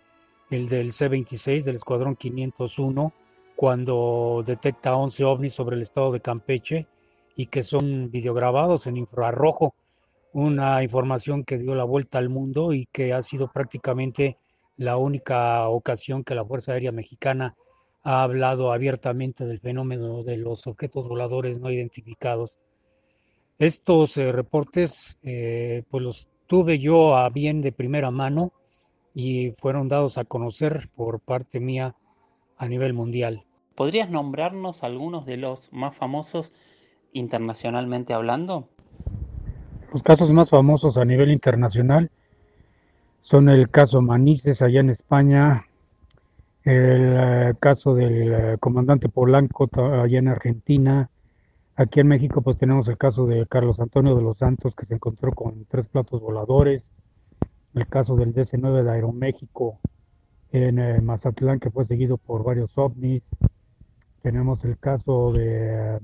el 0.54 0.68
del 0.68 0.92
C-26 0.92 1.64
del 1.64 1.76
Escuadrón 1.76 2.16
501, 2.16 3.12
cuando 3.56 4.42
detecta 4.46 4.96
11 4.96 5.24
ovnis 5.24 5.52
sobre 5.52 5.76
el 5.76 5.82
estado 5.82 6.12
de 6.12 6.20
Campeche 6.20 6.86
y 7.36 7.46
que 7.46 7.62
son 7.62 8.10
videograbados 8.10 8.86
en 8.86 8.96
infrarrojo, 8.96 9.74
una 10.32 10.82
información 10.82 11.44
que 11.44 11.58
dio 11.58 11.74
la 11.74 11.84
vuelta 11.84 12.18
al 12.18 12.28
mundo 12.28 12.72
y 12.72 12.86
que 12.86 13.12
ha 13.12 13.22
sido 13.22 13.50
prácticamente 13.52 14.36
la 14.76 14.96
única 14.96 15.68
ocasión 15.68 16.24
que 16.24 16.34
la 16.34 16.44
Fuerza 16.44 16.72
Aérea 16.72 16.92
Mexicana 16.92 17.54
ha 18.02 18.22
hablado 18.22 18.72
abiertamente 18.72 19.46
del 19.46 19.60
fenómeno 19.60 20.22
de 20.22 20.36
los 20.36 20.66
objetos 20.66 21.08
voladores 21.08 21.60
no 21.60 21.70
identificados. 21.70 22.58
Estos 23.58 24.16
eh, 24.18 24.30
reportes, 24.32 25.18
eh, 25.22 25.84
pues 25.90 26.02
los 26.02 26.28
tuve 26.46 26.78
yo 26.78 27.16
a 27.16 27.28
bien 27.30 27.62
de 27.62 27.72
primera 27.72 28.10
mano 28.10 28.52
y 29.14 29.52
fueron 29.52 29.88
dados 29.88 30.18
a 30.18 30.24
conocer 30.24 30.90
por 30.94 31.20
parte 31.20 31.60
mía 31.60 31.94
a 32.58 32.68
nivel 32.68 32.92
mundial. 32.92 33.44
¿Podrías 33.76 34.10
nombrarnos 34.10 34.82
algunos 34.82 35.24
de 35.24 35.36
los 35.36 35.72
más 35.72 35.96
famosos 35.96 36.52
internacionalmente 37.12 38.12
hablando? 38.12 38.68
Los 39.92 40.02
casos 40.02 40.32
más 40.32 40.50
famosos 40.50 40.96
a 40.96 41.04
nivel 41.04 41.30
internacional 41.30 42.10
son 43.20 43.48
el 43.48 43.70
caso 43.70 44.02
Manises 44.02 44.60
allá 44.60 44.80
en 44.80 44.90
España, 44.90 45.66
el 46.64 47.16
eh, 47.16 47.54
caso 47.60 47.94
del 47.94 48.32
eh, 48.32 48.56
comandante 48.58 49.08
Polanco 49.08 49.68
allá 50.02 50.18
en 50.18 50.28
Argentina. 50.28 51.10
Aquí 51.76 52.00
en 52.00 52.08
México 52.08 52.42
pues 52.42 52.58
tenemos 52.58 52.88
el 52.88 52.98
caso 52.98 53.26
de 53.26 53.46
Carlos 53.46 53.80
Antonio 53.80 54.14
de 54.14 54.22
los 54.22 54.38
Santos 54.38 54.74
que 54.74 54.84
se 54.84 54.94
encontró 54.94 55.32
con 55.32 55.64
tres 55.66 55.86
platos 55.86 56.20
voladores, 56.20 56.92
el 57.74 57.86
caso 57.88 58.16
del 58.16 58.34
DC-9 58.34 58.82
de 58.82 58.90
Aeroméxico 58.90 59.78
en 60.52 60.78
eh, 60.78 61.00
Mazatlán 61.00 61.60
que 61.60 61.70
fue 61.70 61.84
seguido 61.84 62.16
por 62.18 62.44
varios 62.44 62.76
ovnis. 62.78 63.28
Tenemos 64.22 64.64
el 64.64 64.78
caso 64.78 65.32
de 65.32 65.98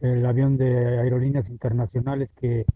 el 0.00 0.26
avión 0.26 0.58
de 0.58 0.98
aerolíneas 0.98 1.48
internacionales 1.48 2.32
que 2.32 2.66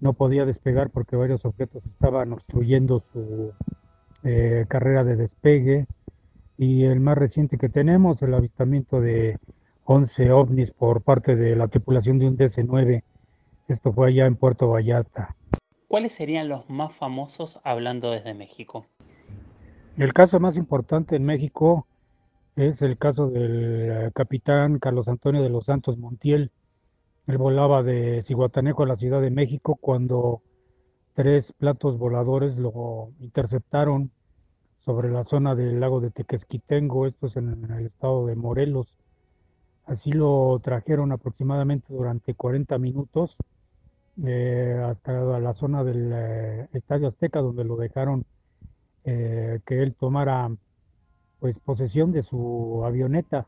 no 0.00 0.12
podía 0.12 0.44
despegar 0.44 0.90
porque 0.90 1.16
varios 1.16 1.44
objetos 1.44 1.86
estaban 1.86 2.32
obstruyendo 2.32 3.00
su 3.00 3.52
carrera 4.68 5.04
de 5.04 5.14
despegue 5.14 5.86
y 6.58 6.82
el 6.82 6.98
más 6.98 7.16
reciente 7.16 7.56
que 7.56 7.68
tenemos, 7.68 8.20
el 8.20 8.34
avistamiento 8.34 9.00
de 9.00 9.38
11 9.84 10.32
ovnis 10.32 10.72
por 10.72 11.02
parte 11.02 11.36
de 11.36 11.54
la 11.54 11.68
tripulación 11.68 12.18
de 12.18 12.26
un 12.26 12.36
DC-9. 12.36 13.02
Esto 13.68 13.92
fue 13.92 14.08
allá 14.08 14.26
en 14.26 14.34
Puerto 14.34 14.68
Vallarta. 14.68 15.36
¿Cuáles 15.88 16.12
serían 16.12 16.50
los 16.50 16.68
más 16.68 16.92
famosos 16.92 17.60
hablando 17.64 18.10
desde 18.10 18.34
México? 18.34 18.84
El 19.96 20.12
caso 20.12 20.38
más 20.38 20.58
importante 20.58 21.16
en 21.16 21.24
México 21.24 21.86
es 22.56 22.82
el 22.82 22.98
caso 22.98 23.30
del 23.30 23.90
eh, 23.90 24.10
capitán 24.14 24.80
Carlos 24.80 25.08
Antonio 25.08 25.42
de 25.42 25.48
los 25.48 25.64
Santos 25.64 25.96
Montiel. 25.96 26.52
Él 27.26 27.38
volaba 27.38 27.82
de 27.82 28.22
Ciguatanejo 28.22 28.82
a 28.82 28.86
la 28.86 28.96
Ciudad 28.96 29.22
de 29.22 29.30
México 29.30 29.78
cuando 29.80 30.42
tres 31.14 31.54
platos 31.54 31.96
voladores 31.96 32.58
lo 32.58 33.08
interceptaron 33.20 34.10
sobre 34.80 35.10
la 35.10 35.24
zona 35.24 35.54
del 35.54 35.80
lago 35.80 36.02
de 36.02 36.10
Tequesquitengo, 36.10 37.06
esto 37.06 37.28
es 37.28 37.36
en 37.38 37.64
el 37.64 37.86
estado 37.86 38.26
de 38.26 38.36
Morelos. 38.36 38.94
Así 39.86 40.12
lo 40.12 40.60
trajeron 40.62 41.12
aproximadamente 41.12 41.94
durante 41.94 42.34
40 42.34 42.76
minutos 42.76 43.38
eh, 44.26 44.82
hasta 44.84 45.12
la 45.38 45.52
zona 45.52 45.84
del 45.84 46.10
eh, 46.12 46.68
Estadio 46.72 47.06
Azteca, 47.06 47.40
donde 47.40 47.64
lo 47.64 47.76
dejaron 47.76 48.24
eh, 49.04 49.60
que 49.64 49.82
él 49.82 49.94
tomara 49.94 50.50
pues 51.38 51.58
posesión 51.60 52.10
de 52.12 52.22
su 52.22 52.82
avioneta. 52.84 53.46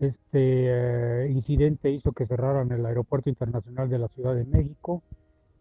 Este 0.00 1.28
incidente 1.30 1.90
hizo 1.90 2.12
que 2.12 2.26
cerraran 2.26 2.72
el 2.72 2.84
aeropuerto 2.84 3.30
internacional 3.30 3.88
de 3.88 3.98
la 3.98 4.08
Ciudad 4.08 4.34
de 4.34 4.44
México. 4.44 5.02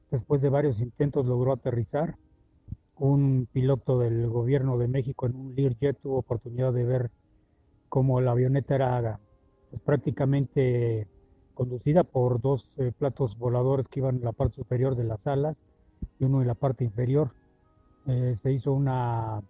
Después 0.10 0.42
de 0.42 0.50
varios 0.50 0.80
intentos 0.80 1.28
logró 1.28 1.54
aterrizar 1.54 2.16
un 2.98 3.48
piloto 3.52 4.00
del 4.00 4.28
gobierno 4.28 4.78
de 4.78 4.88
México 4.88 5.28
en 5.28 5.36
un 5.36 5.56
Learjet 5.56 6.00
tuvo 6.00 6.18
oportunidad 6.20 6.74
de 6.74 6.86
ver 6.86 7.12
cómo 7.90 8.22
la 8.22 8.32
avioneta 8.32 8.76
era 8.76 9.20
pues, 9.70 9.82
prácticamente 9.82 11.08
conducida 11.54 12.04
por 12.04 12.42
dos 12.42 12.74
eh, 12.78 12.92
platos 12.98 13.38
voladores 13.38 13.88
que 13.88 14.00
iban 14.00 14.16
en 14.18 14.24
la 14.24 14.32
parte 14.32 14.56
superior 14.56 14.96
de 14.96 15.04
las 15.04 15.28
alas 15.28 15.64
y 16.20 16.26
uno 16.26 16.42
en 16.42 16.48
la 16.48 16.56
parte 16.56 16.84
inferior. 16.84 17.32
Eh, 18.08 18.36
se 18.36 18.52
hizo 18.52 18.74
una 18.74 19.42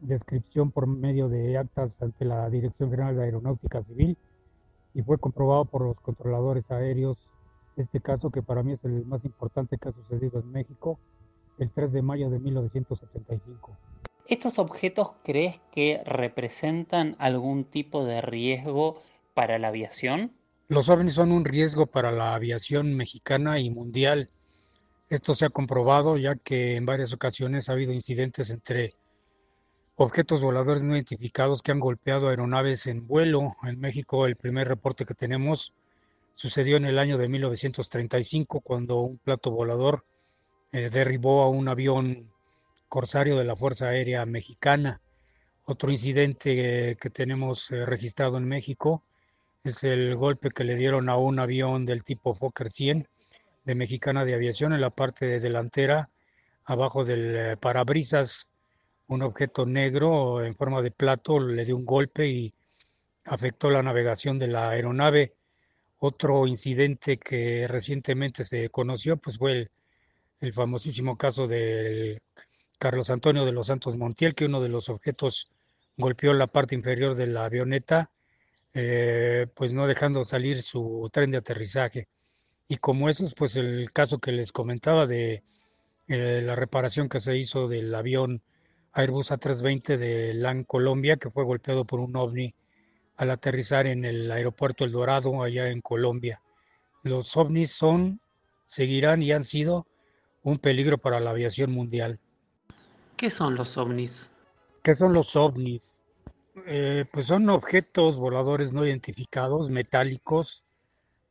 descripción 0.00 0.70
por 0.70 0.86
medio 0.86 1.28
de 1.28 1.56
actas 1.56 2.02
ante 2.02 2.24
la 2.24 2.48
Dirección 2.50 2.90
General 2.90 3.16
de 3.16 3.24
Aeronáutica 3.24 3.82
Civil 3.82 4.16
y 4.94 5.02
fue 5.02 5.18
comprobado 5.18 5.64
por 5.66 5.82
los 5.82 6.00
controladores 6.00 6.70
aéreos 6.70 7.30
este 7.76 8.00
caso 8.00 8.30
que 8.30 8.42
para 8.42 8.62
mí 8.62 8.72
es 8.72 8.84
el 8.84 9.04
más 9.04 9.24
importante 9.24 9.76
que 9.76 9.90
ha 9.90 9.92
sucedido 9.92 10.40
en 10.40 10.50
México 10.50 10.98
el 11.58 11.70
3 11.70 11.92
de 11.92 12.02
mayo 12.02 12.30
de 12.30 12.38
1975. 12.38 13.76
¿Estos 14.26 14.58
objetos 14.58 15.12
crees 15.22 15.60
que 15.70 16.02
representan 16.04 17.16
algún 17.18 17.64
tipo 17.64 18.04
de 18.04 18.20
riesgo 18.20 18.96
para 19.34 19.58
la 19.58 19.68
aviación? 19.68 20.32
Los 20.68 20.88
ovnis 20.88 21.12
son 21.12 21.30
un 21.30 21.44
riesgo 21.44 21.86
para 21.86 22.10
la 22.10 22.34
aviación 22.34 22.96
mexicana 22.96 23.60
y 23.60 23.70
mundial. 23.70 24.28
Esto 25.08 25.32
se 25.36 25.46
ha 25.46 25.50
comprobado 25.50 26.16
ya 26.16 26.34
que 26.34 26.74
en 26.74 26.84
varias 26.84 27.12
ocasiones 27.12 27.68
ha 27.68 27.74
habido 27.74 27.92
incidentes 27.92 28.50
entre 28.50 28.94
objetos 29.94 30.42
voladores 30.42 30.82
no 30.82 30.96
identificados 30.96 31.62
que 31.62 31.70
han 31.70 31.78
golpeado 31.78 32.28
aeronaves 32.28 32.88
en 32.88 33.06
vuelo. 33.06 33.54
En 33.62 33.78
México 33.78 34.26
el 34.26 34.34
primer 34.34 34.66
reporte 34.66 35.06
que 35.06 35.14
tenemos 35.14 35.72
sucedió 36.34 36.76
en 36.78 36.86
el 36.86 36.98
año 36.98 37.16
de 37.16 37.28
1935 37.28 38.60
cuando 38.60 38.98
un 38.98 39.18
plato 39.18 39.52
volador 39.52 40.04
eh, 40.72 40.90
derribó 40.90 41.42
a 41.42 41.48
un 41.48 41.68
avión 41.68 42.28
corsario 42.88 43.36
de 43.36 43.44
la 43.44 43.54
Fuerza 43.54 43.86
Aérea 43.86 44.26
Mexicana. 44.26 45.00
Otro 45.64 45.92
incidente 45.92 46.96
que 47.00 47.10
tenemos 47.10 47.70
eh, 47.70 47.86
registrado 47.86 48.36
en 48.36 48.48
México 48.48 49.04
es 49.70 49.84
el 49.84 50.16
golpe 50.16 50.50
que 50.50 50.64
le 50.64 50.76
dieron 50.76 51.08
a 51.08 51.16
un 51.16 51.38
avión 51.38 51.86
del 51.86 52.04
tipo 52.04 52.34
Fokker 52.34 52.70
100 52.70 53.08
de 53.64 53.74
Mexicana 53.74 54.24
de 54.24 54.34
Aviación 54.34 54.72
en 54.72 54.80
la 54.80 54.90
parte 54.90 55.40
delantera, 55.40 56.08
abajo 56.64 57.04
del 57.04 57.36
eh, 57.36 57.56
parabrisas, 57.56 58.50
un 59.08 59.22
objeto 59.22 59.66
negro 59.66 60.44
en 60.44 60.54
forma 60.54 60.82
de 60.82 60.90
plato 60.90 61.38
le 61.40 61.64
dio 61.64 61.76
un 61.76 61.84
golpe 61.84 62.26
y 62.28 62.52
afectó 63.24 63.70
la 63.70 63.82
navegación 63.82 64.38
de 64.38 64.48
la 64.48 64.70
aeronave. 64.70 65.34
Otro 65.98 66.46
incidente 66.46 67.16
que 67.18 67.66
recientemente 67.68 68.44
se 68.44 68.68
conoció 68.70 69.16
pues 69.16 69.38
fue 69.38 69.52
el 69.52 69.70
el 70.40 70.52
famosísimo 70.52 71.16
caso 71.16 71.46
de 71.46 72.22
Carlos 72.78 73.10
Antonio 73.10 73.44
de 73.44 73.52
los 73.52 73.68
Santos 73.68 73.96
Montiel, 73.96 74.34
que 74.34 74.44
uno 74.44 74.60
de 74.60 74.68
los 74.68 74.88
objetos 74.88 75.48
golpeó 75.96 76.32
la 76.34 76.46
parte 76.46 76.74
inferior 76.74 77.14
de 77.14 77.26
la 77.26 77.46
avioneta, 77.46 78.10
eh, 78.78 79.46
pues 79.54 79.72
no 79.72 79.86
dejando 79.86 80.22
salir 80.26 80.62
su 80.62 81.08
tren 81.10 81.30
de 81.30 81.38
aterrizaje. 81.38 82.08
Y 82.68 82.76
como 82.76 83.08
eso 83.08 83.24
es 83.24 83.34
pues 83.34 83.56
el 83.56 83.90
caso 83.90 84.18
que 84.18 84.32
les 84.32 84.52
comentaba 84.52 85.06
de 85.06 85.42
eh, 86.08 86.42
la 86.44 86.54
reparación 86.56 87.08
que 87.08 87.20
se 87.20 87.38
hizo 87.38 87.68
del 87.68 87.94
avión 87.94 88.42
Airbus 88.92 89.30
A320 89.30 89.96
de 89.96 90.34
LAN 90.34 90.64
Colombia, 90.64 91.16
que 91.16 91.30
fue 91.30 91.44
golpeado 91.44 91.86
por 91.86 92.00
un 92.00 92.16
ovni 92.16 92.54
al 93.16 93.30
aterrizar 93.30 93.86
en 93.86 94.04
el 94.04 94.30
aeropuerto 94.30 94.84
El 94.84 94.92
Dorado, 94.92 95.42
allá 95.42 95.70
en 95.70 95.80
Colombia. 95.80 96.42
Los 97.02 97.34
ovnis 97.34 97.70
son, 97.70 98.20
seguirán 98.66 99.22
y 99.22 99.32
han 99.32 99.44
sido 99.44 99.86
un 100.42 100.58
peligro 100.58 100.98
para 100.98 101.18
la 101.18 101.30
aviación 101.30 101.72
mundial. 101.72 102.20
¿Qué 103.16 103.30
son 103.30 103.54
los 103.54 103.78
ovnis? 103.78 104.30
¿Qué 104.82 104.94
son 104.94 105.14
los 105.14 105.34
ovnis? 105.34 105.95
Eh, 106.64 107.04
pues 107.12 107.26
son 107.26 107.50
objetos 107.50 108.16
voladores 108.16 108.72
no 108.72 108.86
identificados, 108.86 109.68
metálicos, 109.68 110.64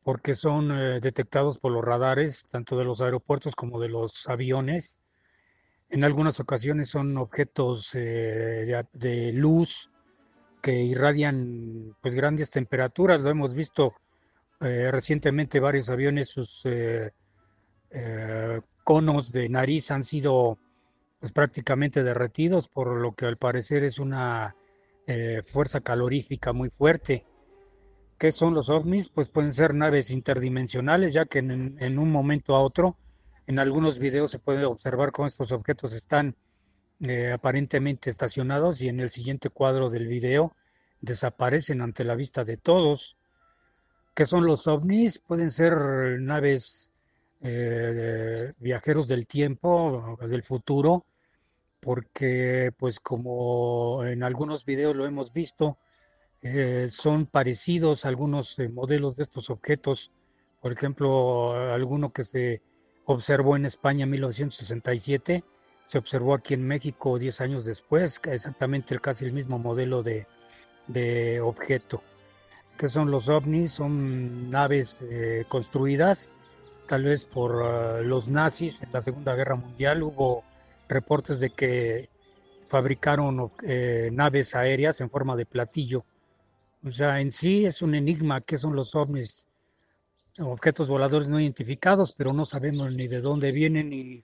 porque 0.03 0.35
son 0.35 0.71
eh, 0.71 0.99
detectados 0.99 1.57
por 1.57 1.71
los 1.71 1.83
radares, 1.83 2.47
tanto 2.47 2.77
de 2.77 2.85
los 2.85 3.01
aeropuertos 3.01 3.55
como 3.55 3.79
de 3.79 3.89
los 3.89 4.29
aviones. 4.29 5.01
En 5.89 6.03
algunas 6.03 6.39
ocasiones 6.39 6.89
son 6.89 7.17
objetos 7.17 7.95
eh, 7.95 8.83
de, 8.93 9.31
luz 9.33 9.89
que 10.61 10.73
irradian 10.73 11.95
pues 12.01 12.13
grandes 12.13 12.51
temperaturas. 12.51 13.21
Lo 13.21 13.29
hemos 13.29 13.53
visto 13.53 13.93
recientemente 14.59 15.59
varios 15.59 15.89
aviones, 15.89 16.29
sus 16.29 16.65
conos 18.83 19.31
de 19.31 19.49
nariz 19.49 19.91
han 19.91 20.03
sido 20.03 20.57
pues, 21.19 21.31
prácticamente 21.31 22.03
derretidos, 22.03 22.67
por 22.67 22.95
lo 22.99 23.13
que 23.13 23.25
al 23.25 23.37
parecer 23.37 23.83
es 23.83 23.99
una 23.99 24.55
eh, 25.07 25.43
fuerza 25.45 25.81
calorífica 25.81 26.51
muy 26.53 26.69
fuerte. 26.69 27.25
¿Qué 28.17 28.31
son 28.31 28.53
los 28.53 28.69
ovnis? 28.69 29.09
Pues 29.09 29.29
pueden 29.29 29.53
ser 29.53 29.73
naves 29.73 30.09
interdimensionales, 30.09 31.13
ya 31.13 31.25
que 31.25 31.39
en, 31.39 31.99
un 31.99 32.11
momento 32.11 32.55
a 32.55 32.61
otro, 32.61 32.97
en 33.45 33.59
algunos 33.59 33.99
videos 33.99 34.31
se 34.31 34.39
puede 34.39 34.65
observar 34.65 35.11
cómo 35.11 35.27
estos 35.27 35.51
objetos 35.51 35.93
están 35.93 36.35
eh, 37.01 37.31
aparentemente 37.31 38.09
estacionados 38.09 38.81
y 38.81 38.87
en 38.87 38.99
el 38.99 39.09
siguiente 39.09 39.49
cuadro 39.49 39.89
del 39.89 40.07
video 40.07 40.55
desaparecen 41.01 41.81
ante 41.81 42.03
la 42.03 42.15
vista 42.15 42.43
de 42.43 42.57
todos. 42.57 43.17
¿Qué 44.15 44.25
son 44.25 44.45
los 44.45 44.65
ovnis? 44.65 45.19
Pueden 45.19 45.51
ser 45.51 45.75
naves 46.21 46.93
eh, 47.41 48.53
viajeros 48.57 49.07
del 49.07 49.27
tiempo, 49.27 50.17
del 50.21 50.41
futuro, 50.41 51.05
porque 51.85 52.71
pues 52.77 52.99
como 52.99 54.03
en 54.03 54.23
algunos 54.23 54.65
videos 54.65 54.95
lo 54.95 55.05
hemos 55.05 55.31
visto, 55.31 55.77
eh, 56.41 56.87
son 56.89 57.27
parecidos 57.27 58.05
algunos 58.05 58.59
eh, 58.59 58.67
modelos 58.67 59.15
de 59.15 59.23
estos 59.23 59.49
objetos. 59.49 60.11
Por 60.61 60.73
ejemplo, 60.73 61.53
alguno 61.71 62.11
que 62.11 62.23
se 62.23 62.61
observó 63.05 63.55
en 63.55 63.65
España 63.65 64.03
en 64.03 64.09
1967, 64.09 65.43
se 65.83 65.97
observó 65.97 66.33
aquí 66.33 66.55
en 66.55 66.67
México 66.67 67.19
10 67.19 67.41
años 67.41 67.65
después, 67.65 68.19
exactamente 68.25 68.99
casi 68.99 69.25
el 69.25 69.31
mismo 69.31 69.59
modelo 69.59 70.01
de, 70.01 70.25
de 70.87 71.39
objeto. 71.39 72.01
¿Qué 72.77 72.89
son 72.89 73.11
los 73.11 73.29
ovnis? 73.29 73.73
Son 73.73 74.49
naves 74.49 75.07
construidas 75.47 76.31
tal 76.87 77.03
vez 77.03 77.25
por 77.25 77.63
ah, 77.63 78.01
los 78.01 78.29
nazis 78.29 78.81
en 78.81 78.89
la 78.91 79.01
Segunda 79.01 79.35
Guerra 79.35 79.55
Mundial 79.55 80.03
hubo 80.03 80.43
reportes 80.87 81.39
de 81.39 81.49
que 81.51 82.09
fabricaron 82.67 83.51
eh, 83.63 84.09
naves 84.11 84.55
aéreas 84.55 85.01
en 85.01 85.09
forma 85.09 85.35
de 85.35 85.45
platillo. 85.45 86.05
O 86.83 86.91
sea, 86.91 87.19
en 87.19 87.31
sí 87.31 87.65
es 87.65 87.81
un 87.81 87.95
enigma 87.95 88.41
qué 88.41 88.57
son 88.57 88.75
los 88.75 88.95
ovnis, 88.95 89.47
objetos 90.39 90.87
voladores 90.87 91.27
no 91.27 91.39
identificados, 91.39 92.11
pero 92.11 92.33
no 92.33 92.45
sabemos 92.45 92.93
ni 92.93 93.07
de 93.07 93.21
dónde 93.21 93.51
vienen, 93.51 93.89
ni 93.89 94.23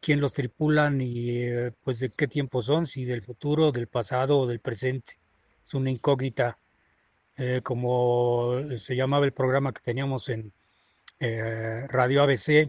quién 0.00 0.20
los 0.20 0.32
tripula, 0.32 0.90
ni 0.90 1.30
eh, 1.30 1.72
pues 1.84 2.00
de 2.00 2.10
qué 2.10 2.26
tiempo 2.26 2.62
son, 2.62 2.86
si 2.86 3.04
del 3.04 3.22
futuro, 3.22 3.70
del 3.70 3.86
pasado 3.86 4.38
o 4.38 4.46
del 4.46 4.60
presente. 4.60 5.18
Es 5.62 5.74
una 5.74 5.90
incógnita, 5.90 6.58
eh, 7.36 7.60
como 7.62 8.54
se 8.76 8.96
llamaba 8.96 9.26
el 9.26 9.32
programa 9.32 9.72
que 9.72 9.80
teníamos 9.80 10.28
en 10.28 10.52
Radio 11.88 12.24
ABC, 12.24 12.68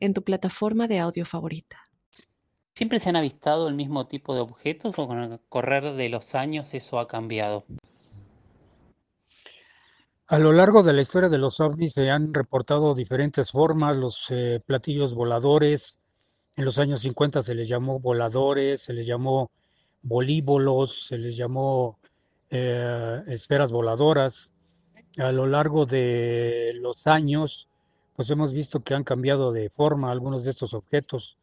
en 0.00 0.14
tu 0.14 0.22
plataforma 0.22 0.88
de 0.88 0.98
audio 0.98 1.24
favorita. 1.24 1.78
¿Siempre 2.74 2.98
se 2.98 3.10
han 3.10 3.16
avistado 3.16 3.68
el 3.68 3.74
mismo 3.74 4.06
tipo 4.06 4.34
de 4.34 4.40
objetos 4.40 4.98
o 4.98 5.06
con 5.06 5.18
el 5.18 5.40
correr 5.48 5.92
de 5.92 6.08
los 6.08 6.34
años 6.34 6.72
eso 6.74 6.98
ha 6.98 7.06
cambiado? 7.06 7.64
A 10.26 10.38
lo 10.38 10.52
largo 10.52 10.82
de 10.82 10.92
la 10.92 11.00
historia 11.00 11.28
de 11.28 11.38
los 11.38 11.60
ovnis 11.60 11.92
se 11.94 12.08
han 12.08 12.32
reportado 12.32 12.94
diferentes 12.94 13.50
formas, 13.50 13.96
los 13.96 14.26
eh, 14.30 14.62
platillos 14.64 15.12
voladores, 15.12 15.98
en 16.60 16.64
los 16.66 16.78
años 16.78 17.00
50 17.00 17.40
se 17.40 17.54
les 17.54 17.68
llamó 17.68 18.00
voladores, 18.00 18.82
se 18.82 18.92
les 18.92 19.06
llamó 19.06 19.50
bolívolos, 20.02 21.06
se 21.06 21.16
les 21.16 21.34
llamó 21.34 21.98
eh, 22.50 23.22
esferas 23.28 23.72
voladoras. 23.72 24.52
A 25.16 25.32
lo 25.32 25.46
largo 25.46 25.86
de 25.86 26.72
los 26.74 27.06
años 27.06 27.69
pues 28.20 28.28
hemos 28.28 28.52
visto 28.52 28.80
que 28.80 28.92
han 28.92 29.02
cambiado 29.02 29.50
de 29.50 29.70
forma 29.70 30.10
algunos 30.10 30.44
de 30.44 30.50
estos 30.50 30.74
objetos. 30.74 31.38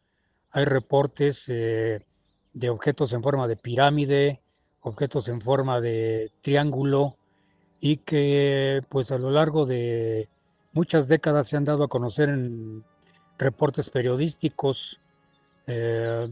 Hay 0.51 0.63
reportes 0.63 1.45
eh, 1.47 1.99
de 2.53 2.69
objetos 2.69 3.13
en 3.13 3.23
forma 3.23 3.47
de 3.47 3.55
pirámide, 3.55 4.41
objetos 4.81 5.27
en 5.27 5.41
forma 5.41 5.81
de 5.81 6.31
triángulo 6.41 7.17
y 7.79 7.97
que 7.97 8.83
pues 8.89 9.09
a 9.09 9.17
lo 9.17 9.31
largo 9.31 9.65
de 9.65 10.29
muchas 10.71 11.07
décadas 11.07 11.47
se 11.47 11.57
han 11.57 11.65
dado 11.65 11.83
a 11.83 11.87
conocer 11.87 12.29
en 12.29 12.83
reportes 13.39 13.89
periodísticos. 13.89 14.99
Eh, 15.65 16.31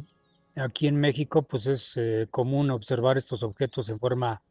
aquí 0.58 0.86
en 0.86 0.97
México 0.97 1.41
pues 1.41 1.65
es 1.65 1.97
eh, 1.97 2.27
común 2.29 2.69
observar 2.69 3.17
estos 3.17 3.41
objetos 3.41 3.89
en 3.89 3.99
forma, 3.99 4.43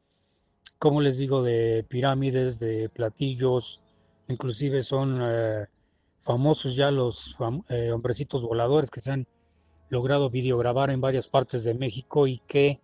como 0.76 1.00
les 1.00 1.18
digo, 1.18 1.40
de 1.44 1.86
pirámides, 1.88 2.58
de 2.58 2.88
platillos, 2.88 3.80
inclusive 4.26 4.82
son 4.82 5.20
famosos 6.24 6.74
ya 6.74 6.90
los 6.90 7.36
eh, 7.68 7.92
hombrecitos 7.92 8.42
voladores 8.42 8.90
que 8.90 9.00
se 9.00 9.12
han 9.12 9.26
logrado 9.90 10.30
videograbar 10.30 10.90
en 10.90 11.00
varias 11.00 11.28
partes 11.28 11.62
de 11.64 11.74
México 11.74 12.26
y 12.26 12.38
que 12.46 12.80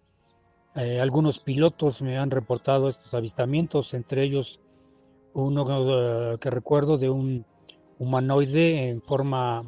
eh, 0.76 1.00
algunos 1.00 1.38
pilotos 1.38 2.02
me 2.02 2.18
han 2.18 2.30
reportado 2.30 2.88
estos 2.88 3.14
avistamientos, 3.14 3.94
entre 3.94 4.22
ellos 4.22 4.60
uno 5.32 5.64
eh, 5.68 6.36
que 6.38 6.50
recuerdo 6.50 6.98
de 6.98 7.08
un 7.08 7.44
humanoide 7.98 8.88
en 8.88 9.02
forma 9.02 9.64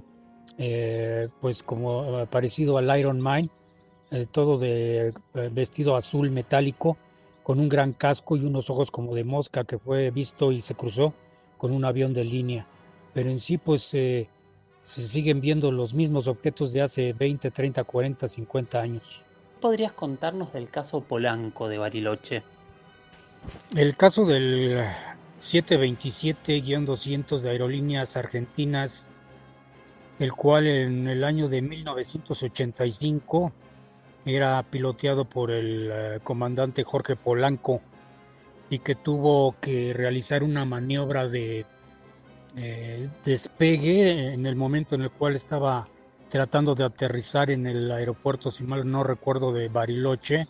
pues 1.41 1.63
como 1.65 2.25
parecido 2.27 2.79
al 2.79 2.97
Iron 2.97 3.21
Man, 3.21 3.51
todo 4.31 4.59
de 4.59 5.13
vestido 5.51 5.97
azul 5.97 6.31
metálico, 6.31 6.97
con 7.43 7.59
un 7.59 7.69
gran 7.69 7.95
casco 7.95 8.37
y 8.37 8.45
unos 8.45 8.71
ojos 8.71 8.93
como 8.93 9.13
de 9.13 9.25
mosca 9.25 9.65
que 9.65 9.79
fue 9.79 10.13
visto 10.13 10.53
y 10.53 10.61
se 10.61 10.77
cruzó 10.77 11.15
con 11.59 11.73
un 11.73 11.85
avión 11.85 12.15
de 12.15 12.23
línea 12.23 12.69
pero 13.15 13.31
en 13.31 13.39
sí 13.39 13.59
pues 13.59 13.83
se 13.83 14.29
siguen 14.83 15.41
viendo 15.41 15.71
los 15.71 15.95
mismos 15.95 16.27
objetos 16.29 16.73
de 16.73 16.83
hace 16.83 17.13
20, 17.13 17.51
30, 17.51 17.85
40, 17.85 18.29
50 18.29 18.81
años. 18.81 19.23
¿Podrías 19.61 19.93
contarnos 19.93 20.53
del 20.53 20.69
caso 20.69 21.03
Polanco 21.03 21.69
de 21.69 21.79
Bariloche? 21.79 22.43
El 23.77 23.97
caso 23.97 24.25
del 24.25 24.85
727-200 25.39 27.41
de 27.41 27.51
Aerolíneas 27.51 28.17
Argentinas, 28.17 29.13
el 30.19 30.33
cual 30.33 30.67
en 30.67 31.07
el 31.09 31.25
año 31.25 31.49
de 31.49 31.63
1985 31.63 33.53
era 34.25 34.63
piloteado 34.63 35.25
por 35.25 35.51
el 35.51 35.91
eh, 35.93 36.21
comandante 36.23 36.85
Jorge 36.85 37.17
Polanco 37.17 37.81
y 38.71 38.79
que 38.79 38.95
tuvo 38.95 39.57
que 39.61 39.93
realizar 39.93 40.43
una 40.43 40.65
maniobra 40.65 41.29
de 41.29 41.67
eh, 42.55 43.09
despegue 43.25 44.35
en 44.35 44.45
el 44.45 44.57
momento 44.57 44.95
en 44.95 45.03
el 45.03 45.11
cual 45.11 45.37
estaba 45.37 45.87
tratando 46.29 46.75
de 46.75 46.85
aterrizar 46.85 47.51
en 47.51 47.67
el 47.67 47.91
aeropuerto, 47.91 48.51
si 48.51 48.65
mal 48.65 48.91
no 48.91 49.03
recuerdo, 49.05 49.53
de 49.53 49.69
Bariloche, 49.69 50.49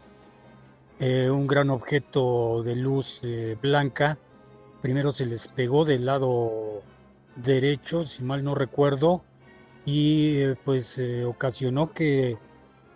eh, 0.98 1.30
un 1.30 1.46
gran 1.46 1.70
objeto 1.70 2.62
de 2.62 2.76
luz 2.76 3.20
eh, 3.24 3.56
blanca. 3.60 4.18
Primero 4.80 5.12
se 5.12 5.26
les 5.26 5.46
pegó 5.48 5.84
del 5.84 6.06
lado 6.06 6.82
derecho, 7.36 8.04
si 8.04 8.24
mal 8.24 8.42
no 8.42 8.54
recuerdo, 8.54 9.22
y 9.84 10.46
pues 10.64 11.00
ocasionó 11.26 11.92
que 11.92 12.36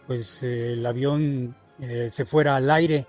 pues 0.06 0.42
el 0.42 0.84
avión 0.84 1.56
se 2.08 2.24
fuera 2.24 2.56
al 2.56 2.70
aire. 2.70 3.06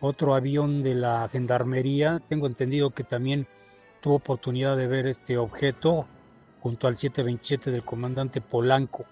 Otro 0.00 0.34
avión 0.34 0.82
de 0.82 0.94
la 0.94 1.28
gendarmería, 1.30 2.20
tengo 2.26 2.46
entendido 2.46 2.90
que 2.90 3.04
también 3.04 3.46
tuvo 4.06 4.14
oportunidad 4.14 4.76
de 4.76 4.86
ver 4.86 5.08
este 5.08 5.36
objeto 5.36 6.06
junto 6.60 6.86
al 6.86 6.94
727 6.94 7.72
del 7.72 7.82
comandante 7.82 8.40
Polanco. 8.40 9.04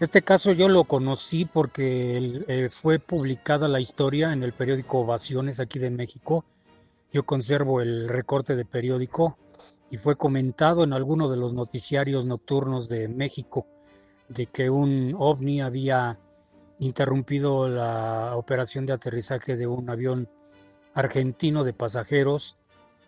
Este 0.00 0.22
caso 0.22 0.50
yo 0.50 0.66
lo 0.66 0.82
conocí 0.82 1.44
porque 1.44 2.42
eh, 2.48 2.68
fue 2.68 2.98
publicada 2.98 3.68
la 3.68 3.78
historia 3.78 4.32
en 4.32 4.42
el 4.42 4.52
periódico 4.54 4.98
Ovaciones 4.98 5.60
aquí 5.60 5.78
de 5.78 5.90
México. 5.90 6.44
Yo 7.12 7.24
conservo 7.24 7.80
el 7.80 8.08
recorte 8.08 8.56
de 8.56 8.64
periódico 8.64 9.38
y 9.88 9.98
fue 9.98 10.16
comentado 10.16 10.82
en 10.82 10.94
alguno 10.94 11.28
de 11.28 11.36
los 11.36 11.52
noticiarios 11.52 12.26
nocturnos 12.26 12.88
de 12.88 13.06
México 13.06 13.68
de 14.28 14.46
que 14.46 14.68
un 14.68 15.14
ovni 15.16 15.60
había 15.60 16.18
interrumpido 16.80 17.68
la 17.68 18.34
operación 18.34 18.84
de 18.84 18.94
aterrizaje 18.94 19.56
de 19.56 19.68
un 19.68 19.88
avión 19.88 20.28
argentino 20.94 21.62
de 21.62 21.72
pasajeros 21.72 22.58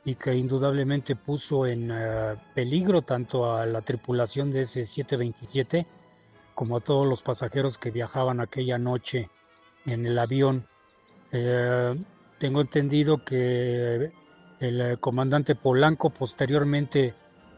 y 0.05 0.15
que 0.15 0.35
indudablemente 0.35 1.15
puso 1.17 1.67
en 1.67 1.91
eh, 1.93 2.37
peligro 2.55 3.03
tanto 3.03 3.53
a 3.55 3.67
la 3.67 3.83
tripulación 3.83 4.51
de 4.51 4.63
ese 4.63 4.85
727 4.85 5.87
como 6.55 6.77
a 6.77 6.81
todos 6.81 7.07
los 7.07 7.23
pasajeros 7.23 7.79
que 7.79 7.91
viajaban 7.91 8.41
aquella 8.41 8.79
noche 8.79 9.29
en 9.87 10.07
el 10.07 10.19
avión. 10.19 10.67
Eh, 11.33 11.95
tengo 12.39 12.61
entendido 12.63 13.25
que 13.25 14.11
el 14.61 14.81
eh, 14.81 14.97
comandante 14.99 15.55
Polanco 15.55 16.11
posteriormente 16.11 17.15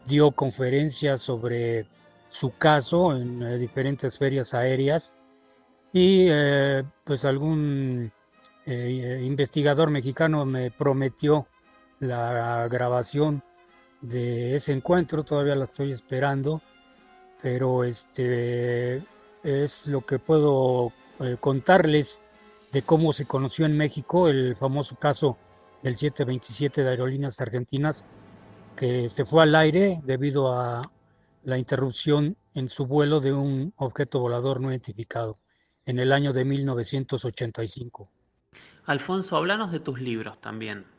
dio 0.07 0.33
conferencias 0.33 1.21
sobre 1.21 1.87
su 2.29 2.57
caso 2.57 3.15
en 3.15 3.61
diferentes 3.61 4.19
ferias 4.19 4.55
aéreas 4.55 5.17
y 5.93 6.29
pues 7.05 7.27
algún 7.27 8.11
investigador 8.67 9.91
mexicano 9.91 10.47
me 10.47 10.71
prometió 10.71 11.47
la 12.03 12.67
grabación 12.69 13.43
de 14.01 14.57
ese 14.57 14.73
encuentro, 14.73 15.23
todavía 15.23 15.55
la 15.55 15.65
estoy 15.65 15.93
esperando, 15.93 16.61
pero 17.41 17.85
este 17.85 19.03
es 19.45 19.87
lo 19.87 20.05
que 20.05 20.19
puedo 20.19 20.93
eh, 21.21 21.37
contarles 21.39 22.21
de 22.73 22.83
cómo 22.83 23.13
se 23.13 23.27
conoció 23.27 23.67
en 23.67 23.77
México 23.77 24.29
el 24.29 24.57
famoso 24.57 24.97
caso 24.97 25.39
del 25.83 25.95
727 25.95 26.83
de 26.83 26.91
Aerolíneas 26.91 27.41
Argentinas, 27.41 28.05
que 28.77 29.09
se 29.09 29.25
fue 29.25 29.45
al 29.45 29.55
aire 29.55 30.01
debido 30.03 30.53
a 30.53 30.83
la 31.45 31.59
interrupción 31.59 32.37
en 32.55 32.69
su 32.69 32.87
vuelo 32.87 33.21
de 33.21 33.33
un 33.33 33.73
objeto 33.77 34.19
volador 34.19 34.61
no 34.61 34.71
identificado 34.71 35.39
en 35.87 36.01
el 36.01 36.13
año 36.13 36.33
de 36.33 36.45
1985. 36.45 38.11
Alfonso, 38.87 39.37
háblanos 39.37 39.71
de 39.71 39.79
tus 39.79 40.01
libros 40.01 40.41
también. 40.41 40.92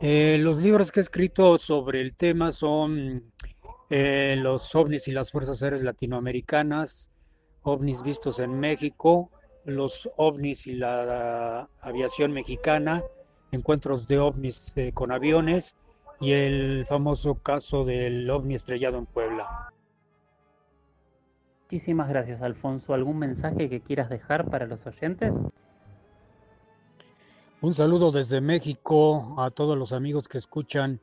Eh, 0.00 0.36
los 0.38 0.58
libros 0.58 0.92
que 0.92 1.00
he 1.00 1.02
escrito 1.02 1.56
sobre 1.56 2.02
el 2.02 2.14
tema 2.14 2.52
son 2.52 3.32
eh, 3.88 4.36
Los 4.38 4.74
ovnis 4.74 5.08
y 5.08 5.12
las 5.12 5.30
fuerzas 5.30 5.62
aéreas 5.62 5.82
latinoamericanas, 5.82 7.10
ovnis 7.62 8.02
vistos 8.02 8.38
en 8.40 8.60
México, 8.60 9.30
los 9.64 10.08
ovnis 10.16 10.66
y 10.66 10.74
la 10.74 11.68
aviación 11.80 12.32
mexicana, 12.32 13.02
encuentros 13.52 14.06
de 14.06 14.18
ovnis 14.18 14.76
eh, 14.76 14.92
con 14.92 15.12
aviones 15.12 15.78
y 16.20 16.32
el 16.32 16.84
famoso 16.86 17.36
caso 17.36 17.84
del 17.84 18.28
ovni 18.30 18.54
estrellado 18.54 18.98
en 18.98 19.06
Puebla. 19.06 19.72
Muchísimas 21.62 22.08
gracias, 22.08 22.42
Alfonso. 22.42 22.94
¿Algún 22.94 23.18
mensaje 23.18 23.68
que 23.68 23.80
quieras 23.80 24.08
dejar 24.08 24.48
para 24.48 24.66
los 24.66 24.86
oyentes? 24.86 25.32
Un 27.62 27.72
saludo 27.72 28.10
desde 28.10 28.42
México 28.42 29.34
a 29.38 29.50
todos 29.50 29.78
los 29.78 29.94
amigos 29.94 30.28
que 30.28 30.36
escuchan 30.36 31.00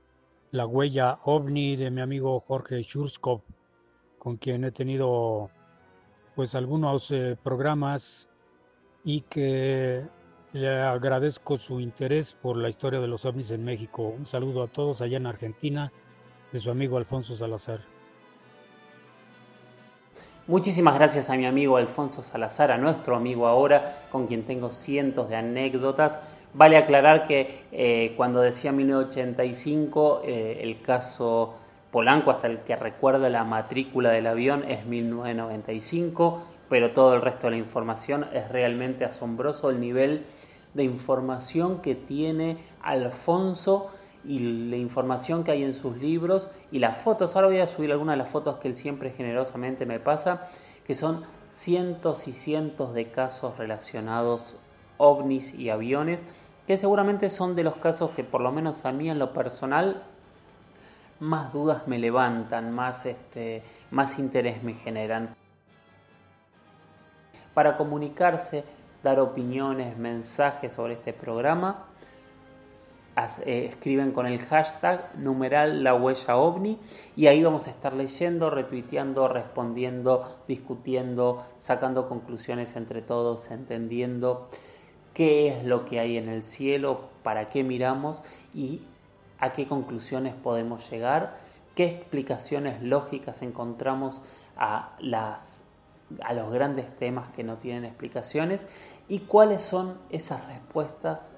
La 0.51 0.67
Huella 0.67 1.17
OVNI 1.23 1.77
de 1.77 1.89
mi 1.89 1.99
amigo 1.99 2.39
Jorge 2.41 2.83
Shurskov, 2.83 3.41
con 4.19 4.37
quien 4.37 4.63
he 4.63 4.71
tenido 4.71 5.49
pues 6.35 6.53
algunos 6.53 7.09
eh, 7.09 7.35
programas 7.43 8.29
y 9.03 9.21
que 9.21 10.05
le 10.53 10.79
agradezco 10.79 11.57
su 11.57 11.79
interés 11.79 12.35
por 12.35 12.55
la 12.55 12.69
historia 12.69 12.99
de 12.99 13.07
los 13.07 13.25
ovnis 13.25 13.49
en 13.49 13.65
México. 13.65 14.03
Un 14.15 14.27
saludo 14.27 14.61
a 14.61 14.67
todos 14.67 15.01
allá 15.01 15.17
en 15.17 15.25
Argentina 15.25 15.91
de 16.51 16.59
su 16.59 16.69
amigo 16.69 16.97
Alfonso 16.97 17.35
Salazar. 17.35 17.81
Muchísimas 20.45 20.95
gracias 20.95 21.29
a 21.29 21.35
mi 21.35 21.45
amigo 21.45 21.77
Alfonso 21.77 22.21
Salazar, 22.21 22.69
a 22.69 22.77
nuestro 22.77 23.15
amigo 23.15 23.47
ahora, 23.47 24.03
con 24.11 24.27
quien 24.27 24.43
tengo 24.43 24.73
cientos 24.73 25.29
de 25.29 25.37
anécdotas. 25.37 26.19
Vale 26.53 26.77
aclarar 26.77 27.23
que 27.23 27.63
eh, 27.71 28.13
cuando 28.15 28.41
decía 28.41 28.71
1985, 28.71 30.21
eh, 30.25 30.59
el 30.61 30.81
caso 30.81 31.55
Polanco, 31.91 32.31
hasta 32.31 32.47
el 32.47 32.59
que 32.59 32.75
recuerda 32.75 33.29
la 33.29 33.43
matrícula 33.43 34.11
del 34.11 34.27
avión, 34.27 34.63
es 34.67 34.85
1995 34.85 36.43
pero 36.73 36.89
todo 36.89 37.13
el 37.13 37.21
resto 37.21 37.45
de 37.45 37.51
la 37.51 37.57
información 37.57 38.25
es 38.33 38.49
realmente 38.49 39.05
asombroso 39.05 39.69
el 39.69 39.79
nivel 39.79 40.25
de 40.73 40.83
información 40.83 41.83
que 41.83 41.93
tiene 41.93 42.57
Alfonso 42.81 43.91
y 44.25 44.39
la 44.39 44.77
información 44.77 45.43
que 45.43 45.51
hay 45.51 45.61
en 45.61 45.71
sus 45.71 45.97
libros 45.97 46.49
y 46.71 46.79
las 46.79 46.97
fotos. 46.97 47.35
Ahora 47.35 47.49
voy 47.49 47.59
a 47.59 47.67
subir 47.67 47.91
algunas 47.91 48.13
de 48.13 48.23
las 48.23 48.29
fotos 48.29 48.57
que 48.57 48.69
él 48.69 48.75
siempre 48.75 49.11
generosamente 49.11 49.85
me 49.85 49.99
pasa, 49.99 50.47
que 50.83 50.95
son 50.95 51.21
cientos 51.51 52.27
y 52.27 52.33
cientos 52.33 52.95
de 52.95 53.11
casos 53.11 53.55
relacionados 53.59 54.55
ovnis 54.97 55.53
y 55.53 55.69
aviones, 55.69 56.25
que 56.67 56.77
seguramente 56.77 57.29
son 57.29 57.55
de 57.55 57.63
los 57.63 57.75
casos 57.75 58.11
que 58.11 58.23
por 58.23 58.41
lo 58.41 58.51
menos 58.51 58.85
a 58.85 58.91
mí 58.91 59.09
en 59.09 59.19
lo 59.19 59.33
personal 59.33 60.03
más 61.19 61.53
dudas 61.53 61.87
me 61.87 61.99
levantan, 61.99 62.71
más, 62.71 63.05
este, 63.05 63.63
más 63.91 64.19
interés 64.19 64.63
me 64.63 64.73
generan 64.73 65.35
para 67.53 67.77
comunicarse, 67.77 68.63
dar 69.03 69.19
opiniones, 69.19 69.97
mensajes 69.97 70.73
sobre 70.73 70.93
este 70.93 71.13
programa. 71.13 71.85
Eh, 73.45 73.67
escriben 73.69 74.11
con 74.11 74.25
el 74.25 74.39
hashtag 74.39 75.15
numeral 75.17 75.83
la 75.83 75.93
huella 75.93 76.35
ovni 76.35 76.79
y 77.15 77.27
ahí 77.27 77.43
vamos 77.43 77.67
a 77.67 77.69
estar 77.69 77.93
leyendo, 77.93 78.49
retuiteando, 78.49 79.27
respondiendo, 79.27 80.39
discutiendo, 80.47 81.45
sacando 81.59 82.09
conclusiones 82.09 82.75
entre 82.75 83.03
todos, 83.03 83.51
entendiendo 83.51 84.49
qué 85.13 85.49
es 85.49 85.65
lo 85.65 85.85
que 85.85 85.99
hay 85.99 86.17
en 86.17 86.29
el 86.29 86.43
cielo, 86.43 87.09
para 87.23 87.49
qué 87.49 87.63
miramos 87.63 88.21
y 88.53 88.81
a 89.39 89.53
qué 89.53 89.67
conclusiones 89.67 90.33
podemos 90.33 90.89
llegar, 90.89 91.37
qué 91.75 91.85
explicaciones 91.85 92.81
lógicas 92.81 93.41
encontramos 93.41 94.23
a 94.57 94.95
las 94.99 95.59
a 96.21 96.33
los 96.33 96.51
grandes 96.51 96.95
temas 96.97 97.29
que 97.29 97.43
no 97.43 97.57
tienen 97.57 97.85
explicaciones 97.85 98.67
y 99.07 99.19
cuáles 99.19 99.63
son 99.63 99.97
esas 100.09 100.45
respuestas 100.47 101.31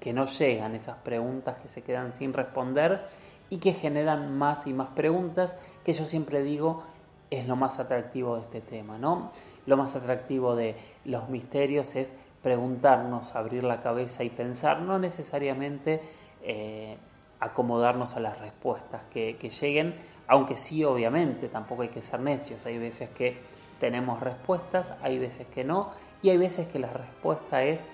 que 0.00 0.12
no 0.12 0.26
llegan, 0.26 0.74
esas 0.74 0.96
preguntas 0.98 1.60
que 1.60 1.68
se 1.68 1.82
quedan 1.82 2.14
sin 2.14 2.32
responder 2.32 3.06
y 3.48 3.58
que 3.58 3.72
generan 3.72 4.36
más 4.36 4.66
y 4.66 4.72
más 4.72 4.88
preguntas, 4.88 5.56
que 5.84 5.92
yo 5.92 6.04
siempre 6.04 6.42
digo 6.42 6.82
es 7.30 7.46
lo 7.48 7.56
más 7.56 7.78
atractivo 7.78 8.36
de 8.36 8.42
este 8.42 8.60
tema, 8.60 8.98
¿no? 8.98 9.32
Lo 9.66 9.76
más 9.76 9.96
atractivo 9.96 10.54
de 10.54 10.76
los 11.04 11.28
misterios 11.28 11.96
es 11.96 12.14
preguntarnos, 12.46 13.34
abrir 13.34 13.64
la 13.64 13.80
cabeza 13.80 14.22
y 14.22 14.30
pensar, 14.30 14.80
no 14.80 15.00
necesariamente 15.00 16.00
eh, 16.44 16.96
acomodarnos 17.40 18.14
a 18.14 18.20
las 18.20 18.38
respuestas 18.38 19.02
que, 19.10 19.34
lleguen, 19.60 19.96
aunque 20.28 20.56
sí, 20.56 20.84
obviamente, 20.84 21.48
tampoco 21.48 21.82
hay 21.82 21.88
que 21.88 22.02
ser 22.02 22.20
necios, 22.20 22.64
hay 22.64 22.78
veces 22.78 23.10
que 23.10 23.36
tenemos 23.80 24.20
respuestas, 24.20 24.92
hay 25.02 25.18
veces 25.18 25.48
que 25.48 25.64
no, 25.64 25.90
y 26.22 26.30
hay 26.30 26.36
veces 26.36 26.68
que 26.68 26.78
la 26.78 26.92
respuesta 26.92 27.64
es 27.64 27.84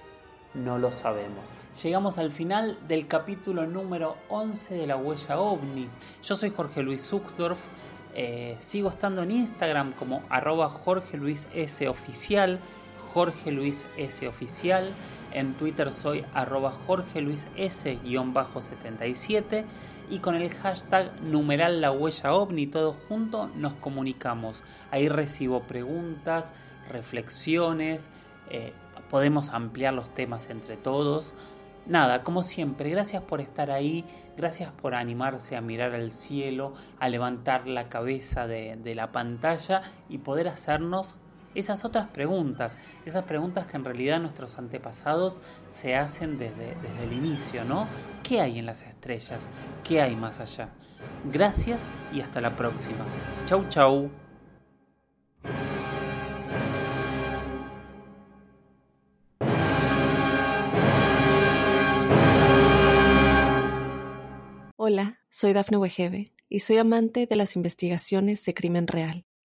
no 0.53 0.77
lo 0.77 0.93
sabemos. 0.93 1.49
Llegamos 1.83 2.19
al 2.19 2.31
final 2.31 2.77
del 2.87 3.09
capítulo 3.09 3.65
número 3.65 4.17
11 4.29 4.75
de 4.75 4.87
la 4.87 4.99
huella 4.99 5.41
ovni. 5.41 5.89
Yo 6.23 6.37
soy 6.37 6.51
Jorge 6.51 6.83
Luis 6.83 7.09
Zuckdorf, 7.09 7.59
eh, 8.15 8.59
sigo 8.59 8.91
estando 8.91 9.23
en 9.23 9.31
Instagram 9.31 9.95
como 9.95 10.23
arroba 10.29 10.69
Jorge 10.69 11.17
Luis 11.17 11.49
oficial, 11.89 12.61
Jorge 13.13 13.51
Luis 13.51 13.87
S 13.97 14.27
oficial. 14.27 14.93
En 15.33 15.55
Twitter 15.55 15.93
soy 15.93 16.25
arroba 16.35 16.73
Jorge 16.73 17.21
Luis 17.21 17.49
S-77 17.57 19.65
y 20.11 20.19
con 20.19 20.35
el 20.35 20.53
hashtag 20.53 21.21
numeral 21.23 21.81
la 21.81 21.91
huella 21.91 22.35
ovni 22.35 22.67
todo 22.67 22.93
junto 22.93 23.49
nos 23.57 23.75
comunicamos. 23.75 24.63
Ahí 24.91 25.09
recibo 25.09 25.63
preguntas, 25.63 26.53
reflexiones, 26.89 28.11
eh, 28.51 28.73
podemos 29.09 29.51
ampliar 29.51 29.95
los 29.95 30.13
temas 30.15 30.51
entre 30.51 30.77
todos. 30.77 31.33
Nada, 31.87 32.23
como 32.23 32.43
siempre, 32.43 32.91
gracias 32.91 33.23
por 33.23 33.41
estar 33.41 33.71
ahí, 33.71 34.05
gracias 34.37 34.71
por 34.71 34.95
animarse 34.95 35.57
a 35.57 35.61
mirar 35.61 35.95
al 35.95 36.13
cielo, 36.13 36.75
a 37.01 37.09
levantar 37.09 37.67
la 37.67 37.89
cabeza 37.89 38.47
de, 38.47 38.77
de 38.77 38.95
la 38.95 39.13
pantalla 39.13 39.83
y 40.09 40.19
poder 40.19 40.49
hacernos 40.49 41.17
esas 41.55 41.85
otras 41.85 42.09
preguntas, 42.09 42.79
esas 43.05 43.25
preguntas 43.25 43.67
que 43.67 43.77
en 43.77 43.85
realidad 43.85 44.21
nuestros 44.21 44.59
antepasados 44.59 45.41
se 45.71 45.97
hacen 45.97 46.39
desde, 46.39 46.75
desde 46.77 47.05
el 47.05 47.13
inicio, 47.13 47.65
¿no? 47.65 47.87
¿Qué 48.23 48.41
hay 48.41 48.59
en 48.59 48.67
las 48.67 48.83
estrellas? 48.83 49.49
¿Qué 49.85 50.01
hay 50.01 50.17
más 50.17 50.41
allá? 50.41 50.69
Gracias 51.31 51.87
y 52.13 52.21
hasta 52.21 52.41
la 52.41 52.57
próxima. 52.57 53.05
Chau, 53.47 53.69
chau. 53.69 54.11
Hola, 64.85 65.21
soy 65.29 65.53
Dafne 65.53 65.77
Wegebe 65.77 66.33
y 66.49 66.59
soy 66.59 66.79
amante 66.79 67.27
de 67.27 67.37
las 67.37 67.55
investigaciones 67.55 68.45
de 68.45 68.53
crimen 68.53 68.89
real. 68.89 69.25